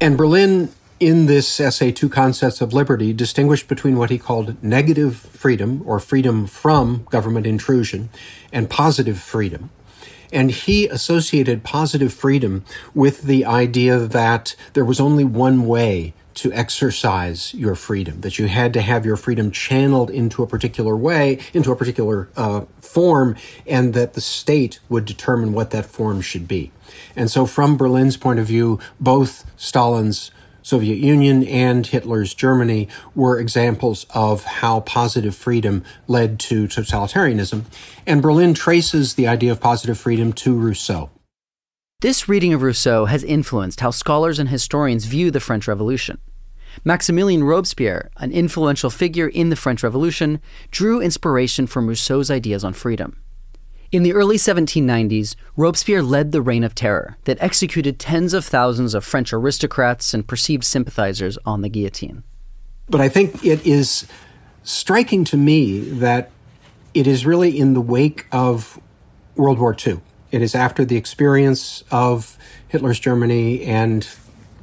And 0.00 0.16
Berlin, 0.16 0.70
in 0.98 1.26
this 1.26 1.60
essay, 1.60 1.92
Two 1.92 2.08
Concepts 2.08 2.62
of 2.62 2.72
Liberty, 2.72 3.12
distinguished 3.12 3.68
between 3.68 3.98
what 3.98 4.08
he 4.08 4.16
called 4.16 4.62
negative 4.64 5.16
freedom, 5.16 5.82
or 5.84 6.00
freedom 6.00 6.46
from 6.46 7.06
government 7.10 7.46
intrusion, 7.46 8.08
and 8.50 8.70
positive 8.70 9.20
freedom. 9.20 9.68
And 10.32 10.50
he 10.50 10.88
associated 10.88 11.64
positive 11.64 12.14
freedom 12.14 12.64
with 12.94 13.24
the 13.24 13.44
idea 13.44 13.98
that 13.98 14.56
there 14.72 14.86
was 14.86 15.00
only 15.00 15.24
one 15.24 15.66
way 15.66 16.14
to 16.38 16.52
exercise 16.52 17.52
your 17.52 17.74
freedom, 17.74 18.20
that 18.20 18.38
you 18.38 18.46
had 18.46 18.72
to 18.72 18.80
have 18.80 19.04
your 19.04 19.16
freedom 19.16 19.50
channeled 19.50 20.08
into 20.08 20.42
a 20.42 20.46
particular 20.46 20.96
way, 20.96 21.38
into 21.52 21.72
a 21.72 21.76
particular 21.76 22.28
uh, 22.36 22.64
form, 22.80 23.36
and 23.66 23.92
that 23.94 24.14
the 24.14 24.20
state 24.20 24.78
would 24.88 25.04
determine 25.04 25.52
what 25.52 25.70
that 25.70 25.84
form 25.84 26.20
should 26.20 26.46
be. 26.46 26.70
And 27.16 27.28
so, 27.28 27.44
from 27.44 27.76
Berlin's 27.76 28.16
point 28.16 28.38
of 28.38 28.46
view, 28.46 28.78
both 29.00 29.50
Stalin's 29.56 30.30
Soviet 30.62 30.98
Union 30.98 31.44
and 31.44 31.86
Hitler's 31.86 32.34
Germany 32.34 32.88
were 33.14 33.40
examples 33.40 34.06
of 34.10 34.44
how 34.44 34.80
positive 34.80 35.34
freedom 35.34 35.82
led 36.06 36.38
to 36.40 36.68
totalitarianism. 36.68 37.64
And 38.06 38.22
Berlin 38.22 38.54
traces 38.54 39.14
the 39.14 39.26
idea 39.26 39.50
of 39.50 39.60
positive 39.60 39.98
freedom 39.98 40.32
to 40.34 40.54
Rousseau. 40.54 41.10
This 42.00 42.28
reading 42.28 42.52
of 42.52 42.62
Rousseau 42.62 43.06
has 43.06 43.24
influenced 43.24 43.80
how 43.80 43.90
scholars 43.90 44.38
and 44.38 44.50
historians 44.50 45.06
view 45.06 45.32
the 45.32 45.40
French 45.40 45.66
Revolution. 45.66 46.18
Maximilien 46.84 47.42
Robespierre, 47.42 48.10
an 48.16 48.32
influential 48.32 48.90
figure 48.90 49.28
in 49.28 49.50
the 49.50 49.56
French 49.56 49.82
Revolution, 49.82 50.40
drew 50.70 51.00
inspiration 51.00 51.66
from 51.66 51.86
Rousseau's 51.86 52.30
ideas 52.30 52.64
on 52.64 52.72
freedom. 52.72 53.20
In 53.90 54.02
the 54.02 54.12
early 54.12 54.36
1790s, 54.36 55.34
Robespierre 55.56 56.02
led 56.02 56.32
the 56.32 56.42
Reign 56.42 56.62
of 56.62 56.74
Terror 56.74 57.16
that 57.24 57.40
executed 57.40 57.98
tens 57.98 58.34
of 58.34 58.44
thousands 58.44 58.94
of 58.94 59.04
French 59.04 59.32
aristocrats 59.32 60.12
and 60.12 60.26
perceived 60.26 60.64
sympathizers 60.64 61.38
on 61.46 61.62
the 61.62 61.68
guillotine. 61.68 62.22
But 62.90 63.00
I 63.00 63.08
think 63.08 63.44
it 63.44 63.66
is 63.66 64.06
striking 64.62 65.24
to 65.24 65.36
me 65.36 65.80
that 65.80 66.30
it 66.92 67.06
is 67.06 67.24
really 67.24 67.58
in 67.58 67.74
the 67.74 67.80
wake 67.80 68.26
of 68.30 68.78
World 69.36 69.58
War 69.58 69.74
II 69.86 70.00
it 70.30 70.42
is 70.42 70.54
after 70.54 70.84
the 70.84 70.96
experience 70.96 71.82
of 71.90 72.36
Hitler's 72.68 73.00
Germany 73.00 73.64
and 73.64 74.08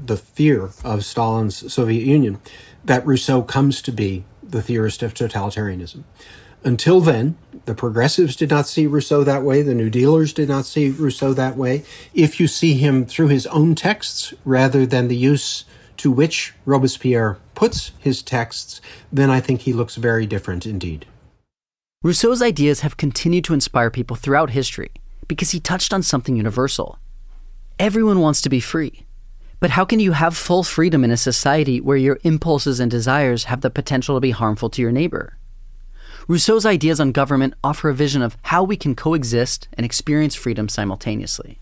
the 0.04 0.18
fear 0.18 0.72
of 0.84 1.06
Stalin's 1.06 1.72
Soviet 1.74 2.06
Union 2.06 2.40
that 2.84 3.06
Rousseau 3.06 3.42
comes 3.42 3.82
to 3.82 3.92
be 3.92 4.24
the 4.44 4.62
theorist 4.62 5.04
of 5.04 5.14
totalitarianism. 5.14 6.04
Until 6.64 7.00
then, 7.00 7.38
the 7.66 7.76
progressives 7.76 8.36
did 8.36 8.50
not 8.50 8.68
see 8.68 8.88
Rousseau 8.88 9.24
that 9.24 9.44
way. 9.44 9.62
The 9.62 9.76
New 9.76 9.90
Dealers 9.90 10.34
did 10.34 10.50
not 10.50 10.66
see 10.66 10.90
Rousseau 10.90 11.34
that 11.34 11.58
way. 11.58 11.84
If 12.14 12.40
you 12.40 12.48
see 12.48 12.74
him 12.74 13.06
through 13.06 13.28
his 13.28 13.46
own 13.48 13.76
texts 13.76 14.34
rather 14.44 14.86
than 14.86 15.08
the 15.08 15.16
use 15.16 15.66
to 15.98 16.12
which 16.12 16.54
Robespierre 16.66 17.38
puts 17.54 17.92
his 18.00 18.22
texts, 18.22 18.82
then 19.12 19.30
I 19.30 19.40
think 19.40 19.62
he 19.62 19.74
looks 19.74 19.96
very 19.96 20.26
different 20.26 20.66
indeed. 20.66 21.06
Rousseau's 22.04 22.42
ideas 22.42 22.82
have 22.82 22.98
continued 22.98 23.44
to 23.46 23.54
inspire 23.54 23.90
people 23.90 24.16
throughout 24.16 24.52
history 24.52 24.92
because 25.28 25.52
he 25.52 25.60
touched 25.60 25.94
on 25.94 26.04
something 26.04 26.36
universal. 26.36 27.00
Everyone 27.80 28.20
wants 28.20 28.42
to 28.42 28.50
be 28.50 28.60
free. 28.60 29.05
But 29.66 29.72
how 29.72 29.84
can 29.84 30.00
you 30.00 30.12
have 30.12 30.38
full 30.38 30.62
freedom 30.62 31.04
in 31.04 31.10
a 31.10 31.18
society 31.18 31.82
where 31.82 31.98
your 31.98 32.20
impulses 32.22 32.80
and 32.80 32.92
desires 32.92 33.46
have 33.46 33.62
the 33.62 33.72
potential 33.72 34.16
to 34.16 34.22
be 34.22 34.30
harmful 34.30 34.70
to 34.70 34.80
your 34.80 34.92
neighbor? 34.92 35.40
Rousseau's 36.28 36.68
ideas 36.68 37.00
on 37.00 37.12
government 37.12 37.56
offer 37.64 37.90
a 37.90 37.96
vision 37.96 38.22
of 38.22 38.38
how 38.44 38.64
we 38.64 38.78
can 38.78 38.94
coexist 38.94 39.68
and 39.74 39.84
experience 39.84 40.36
freedom 40.36 40.70
simultaneously. 40.70 41.58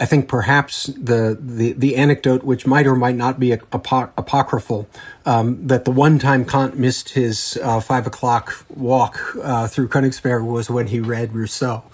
I 0.00 0.06
think 0.06 0.26
perhaps 0.26 0.84
the, 0.84 1.36
the, 1.38 1.74
the 1.74 1.96
anecdote, 1.96 2.44
which 2.44 2.66
might 2.66 2.86
or 2.86 2.96
might 2.96 3.16
not 3.16 3.38
be 3.38 3.52
apocryphal, 3.52 4.88
um, 5.26 5.66
that 5.66 5.84
the 5.84 5.90
one 5.90 6.18
time 6.18 6.46
Kant 6.46 6.78
missed 6.78 7.10
his 7.10 7.58
uh, 7.62 7.80
five 7.80 8.06
o'clock 8.06 8.64
walk 8.70 9.20
uh, 9.42 9.66
through 9.66 9.88
Königsberg 9.88 10.46
was 10.46 10.70
when 10.70 10.86
he 10.86 10.98
read 10.98 11.34
Rousseau. 11.34 11.84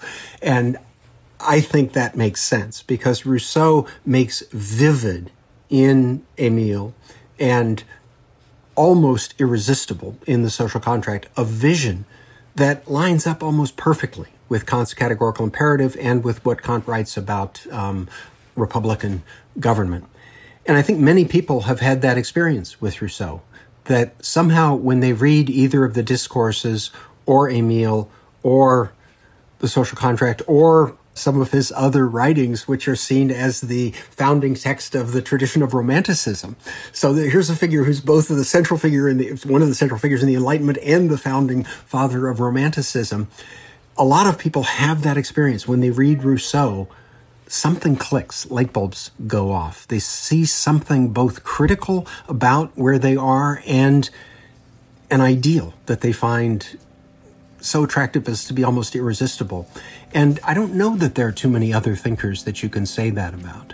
And 0.41 0.77
I 1.39 1.61
think 1.61 1.93
that 1.93 2.15
makes 2.15 2.41
sense 2.41 2.81
because 2.81 3.25
Rousseau 3.25 3.87
makes 4.05 4.41
vivid 4.51 5.31
in 5.69 6.23
Emile 6.39 6.93
and 7.39 7.83
almost 8.75 9.33
irresistible 9.39 10.17
in 10.25 10.43
the 10.43 10.49
social 10.49 10.79
contract 10.79 11.27
a 11.37 11.43
vision 11.43 12.05
that 12.55 12.89
lines 12.89 13.27
up 13.27 13.43
almost 13.43 13.75
perfectly 13.75 14.29
with 14.47 14.65
Kant's 14.65 14.93
categorical 14.93 15.45
imperative 15.45 15.97
and 15.99 16.23
with 16.23 16.43
what 16.45 16.61
Kant 16.61 16.87
writes 16.87 17.17
about 17.17 17.65
um, 17.71 18.07
Republican 18.55 19.23
government. 19.59 20.05
And 20.65 20.77
I 20.77 20.81
think 20.81 20.99
many 20.99 21.25
people 21.25 21.61
have 21.61 21.79
had 21.79 22.01
that 22.01 22.17
experience 22.17 22.81
with 22.81 23.01
Rousseau, 23.01 23.41
that 23.85 24.23
somehow 24.23 24.75
when 24.75 24.99
they 24.99 25.13
read 25.13 25.49
either 25.49 25.83
of 25.83 25.93
the 25.93 26.03
discourses 26.03 26.91
or 27.25 27.49
Emile 27.49 28.09
or 28.41 28.91
the 29.59 29.67
social 29.67 29.97
contract 29.97 30.41
or 30.47 30.95
some 31.15 31.41
of 31.41 31.51
his 31.51 31.73
other 31.75 32.07
writings, 32.07 32.67
which 32.67 32.87
are 32.87 32.95
seen 32.95 33.31
as 33.31 33.61
the 33.61 33.91
founding 34.11 34.53
text 34.53 34.93
of 34.93 35.13
the 35.13 35.21
tradition 35.21 35.63
of 35.63 35.73
Romanticism. 35.73 36.55
So 36.91 37.13
here's 37.13 37.49
a 37.49 37.55
figure 37.55 37.85
who's 37.85 38.01
both 38.01 38.27
the 38.27 38.43
central 38.43 38.77
figure 38.77 39.09
in 39.09 39.17
the 39.17 39.31
one 39.45 39.61
of 39.61 39.69
the 39.69 39.75
central 39.75 39.99
figures 39.99 40.21
in 40.21 40.27
the 40.27 40.35
Enlightenment 40.35 40.77
and 40.83 41.09
the 41.09 41.17
founding 41.17 41.63
father 41.63 42.27
of 42.27 42.39
Romanticism. 42.39 43.29
A 43.97 44.03
lot 44.03 44.27
of 44.27 44.37
people 44.37 44.63
have 44.63 45.03
that 45.03 45.17
experience 45.17 45.67
when 45.67 45.79
they 45.79 45.89
read 45.89 46.23
Rousseau. 46.23 46.89
Something 47.47 47.95
clicks, 47.95 48.49
light 48.51 48.73
bulbs 48.73 49.11
go 49.25 49.51
off. 49.51 49.87
They 49.87 49.99
see 49.99 50.45
something 50.45 51.09
both 51.09 51.43
critical 51.43 52.05
about 52.27 52.71
where 52.75 52.99
they 52.99 53.15
are 53.15 53.63
and 53.65 54.09
an 55.09 55.21
ideal 55.21 55.73
that 55.85 56.01
they 56.01 56.11
find 56.11 56.77
so 57.65 57.83
attractive 57.83 58.27
as 58.27 58.45
to 58.45 58.53
be 58.53 58.63
almost 58.63 58.95
irresistible. 58.95 59.67
And 60.13 60.39
I 60.43 60.53
don't 60.53 60.73
know 60.75 60.95
that 60.97 61.15
there 61.15 61.27
are 61.27 61.31
too 61.31 61.49
many 61.49 61.73
other 61.73 61.95
thinkers 61.95 62.43
that 62.43 62.63
you 62.63 62.69
can 62.69 62.85
say 62.85 63.09
that 63.11 63.33
about. 63.33 63.73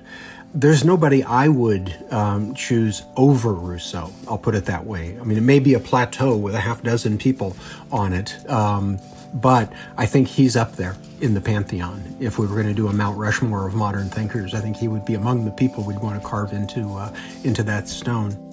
There's 0.54 0.84
nobody 0.84 1.24
I 1.24 1.48
would 1.48 1.96
um, 2.12 2.54
choose 2.56 3.04
over 3.16 3.54
Rousseau. 3.54 4.12
I'll 4.28 4.38
put 4.38 4.54
it 4.54 4.66
that 4.66 4.86
way. 4.86 5.18
I 5.20 5.24
mean, 5.24 5.38
it 5.38 5.42
may 5.42 5.60
be 5.60 5.76
a 5.76 5.80
plateau 5.80 6.36
with 6.36 6.56
a 6.56 6.60
half 6.60 6.84
dozen 6.84 7.18
people 7.18 7.56
on 7.90 8.12
it, 8.12 8.38
um, 8.50 9.00
but 9.34 9.72
I 9.96 10.06
think 10.06 10.28
he's 10.28 10.58
up 10.58 10.76
there 10.76 10.98
in 11.22 11.36
the 11.36 11.42
pantheon. 11.42 12.18
If 12.20 12.38
we 12.38 12.48
were 12.48 12.56
going 12.56 12.68
to 12.68 12.74
do 12.74 12.88
a 12.88 12.94
Mount 12.94 13.18
Rushmore 13.18 13.66
of 13.66 13.76
modern 13.76 14.10
thinkers, 14.10 14.54
I 14.54 14.60
think 14.60 14.76
he 14.76 14.90
would 14.90 15.06
be 15.06 15.14
among 15.14 15.46
the 15.46 15.52
people 15.52 15.86
we'd 15.86 16.00
want 16.00 16.22
to 16.22 16.28
carve 16.28 16.52
into 16.52 16.82
uh, 16.96 17.16
into 17.46 17.64
that 17.64 17.88
stone. 17.88 18.51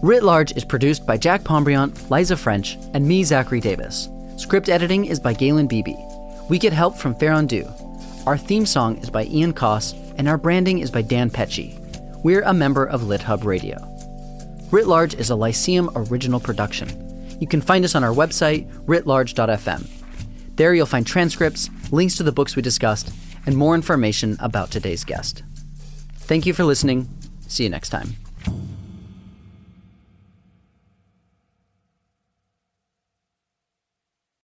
Writ 0.00 0.22
Large 0.22 0.52
is 0.52 0.64
produced 0.64 1.04
by 1.04 1.16
Jack 1.16 1.42
Pombriant, 1.42 2.08
Liza 2.08 2.36
French, 2.36 2.78
and 2.94 3.06
me, 3.06 3.24
Zachary 3.24 3.58
Davis. 3.58 4.08
Script 4.36 4.68
editing 4.68 5.06
is 5.06 5.18
by 5.18 5.32
Galen 5.32 5.66
Beebe. 5.66 5.96
We 6.48 6.56
get 6.56 6.72
help 6.72 6.96
from 6.96 7.16
Ferrandu. 7.16 7.66
Our 8.24 8.38
theme 8.38 8.64
song 8.64 8.98
is 8.98 9.10
by 9.10 9.24
Ian 9.24 9.52
Coss, 9.52 9.94
and 10.16 10.28
our 10.28 10.38
branding 10.38 10.78
is 10.78 10.92
by 10.92 11.02
Dan 11.02 11.30
Pecci. 11.30 11.76
We're 12.22 12.42
a 12.42 12.54
member 12.54 12.84
of 12.84 13.02
LitHub 13.02 13.42
Radio. 13.42 13.76
Writ 14.70 14.86
Large 14.86 15.14
is 15.14 15.30
a 15.30 15.36
Lyceum 15.36 15.90
original 15.96 16.38
production. 16.38 16.88
You 17.40 17.48
can 17.48 17.60
find 17.60 17.84
us 17.84 17.96
on 17.96 18.04
our 18.04 18.14
website, 18.14 18.70
writlarge.fm. 18.84 19.88
There 20.54 20.74
you'll 20.74 20.86
find 20.86 21.06
transcripts, 21.06 21.70
links 21.90 22.14
to 22.18 22.22
the 22.22 22.30
books 22.30 22.54
we 22.54 22.62
discussed, 22.62 23.10
and 23.46 23.56
more 23.56 23.74
information 23.74 24.36
about 24.38 24.70
today's 24.70 25.02
guest. 25.02 25.42
Thank 26.18 26.46
you 26.46 26.54
for 26.54 26.62
listening. 26.62 27.08
See 27.48 27.64
you 27.64 27.70
next 27.70 27.88
time. 27.88 28.27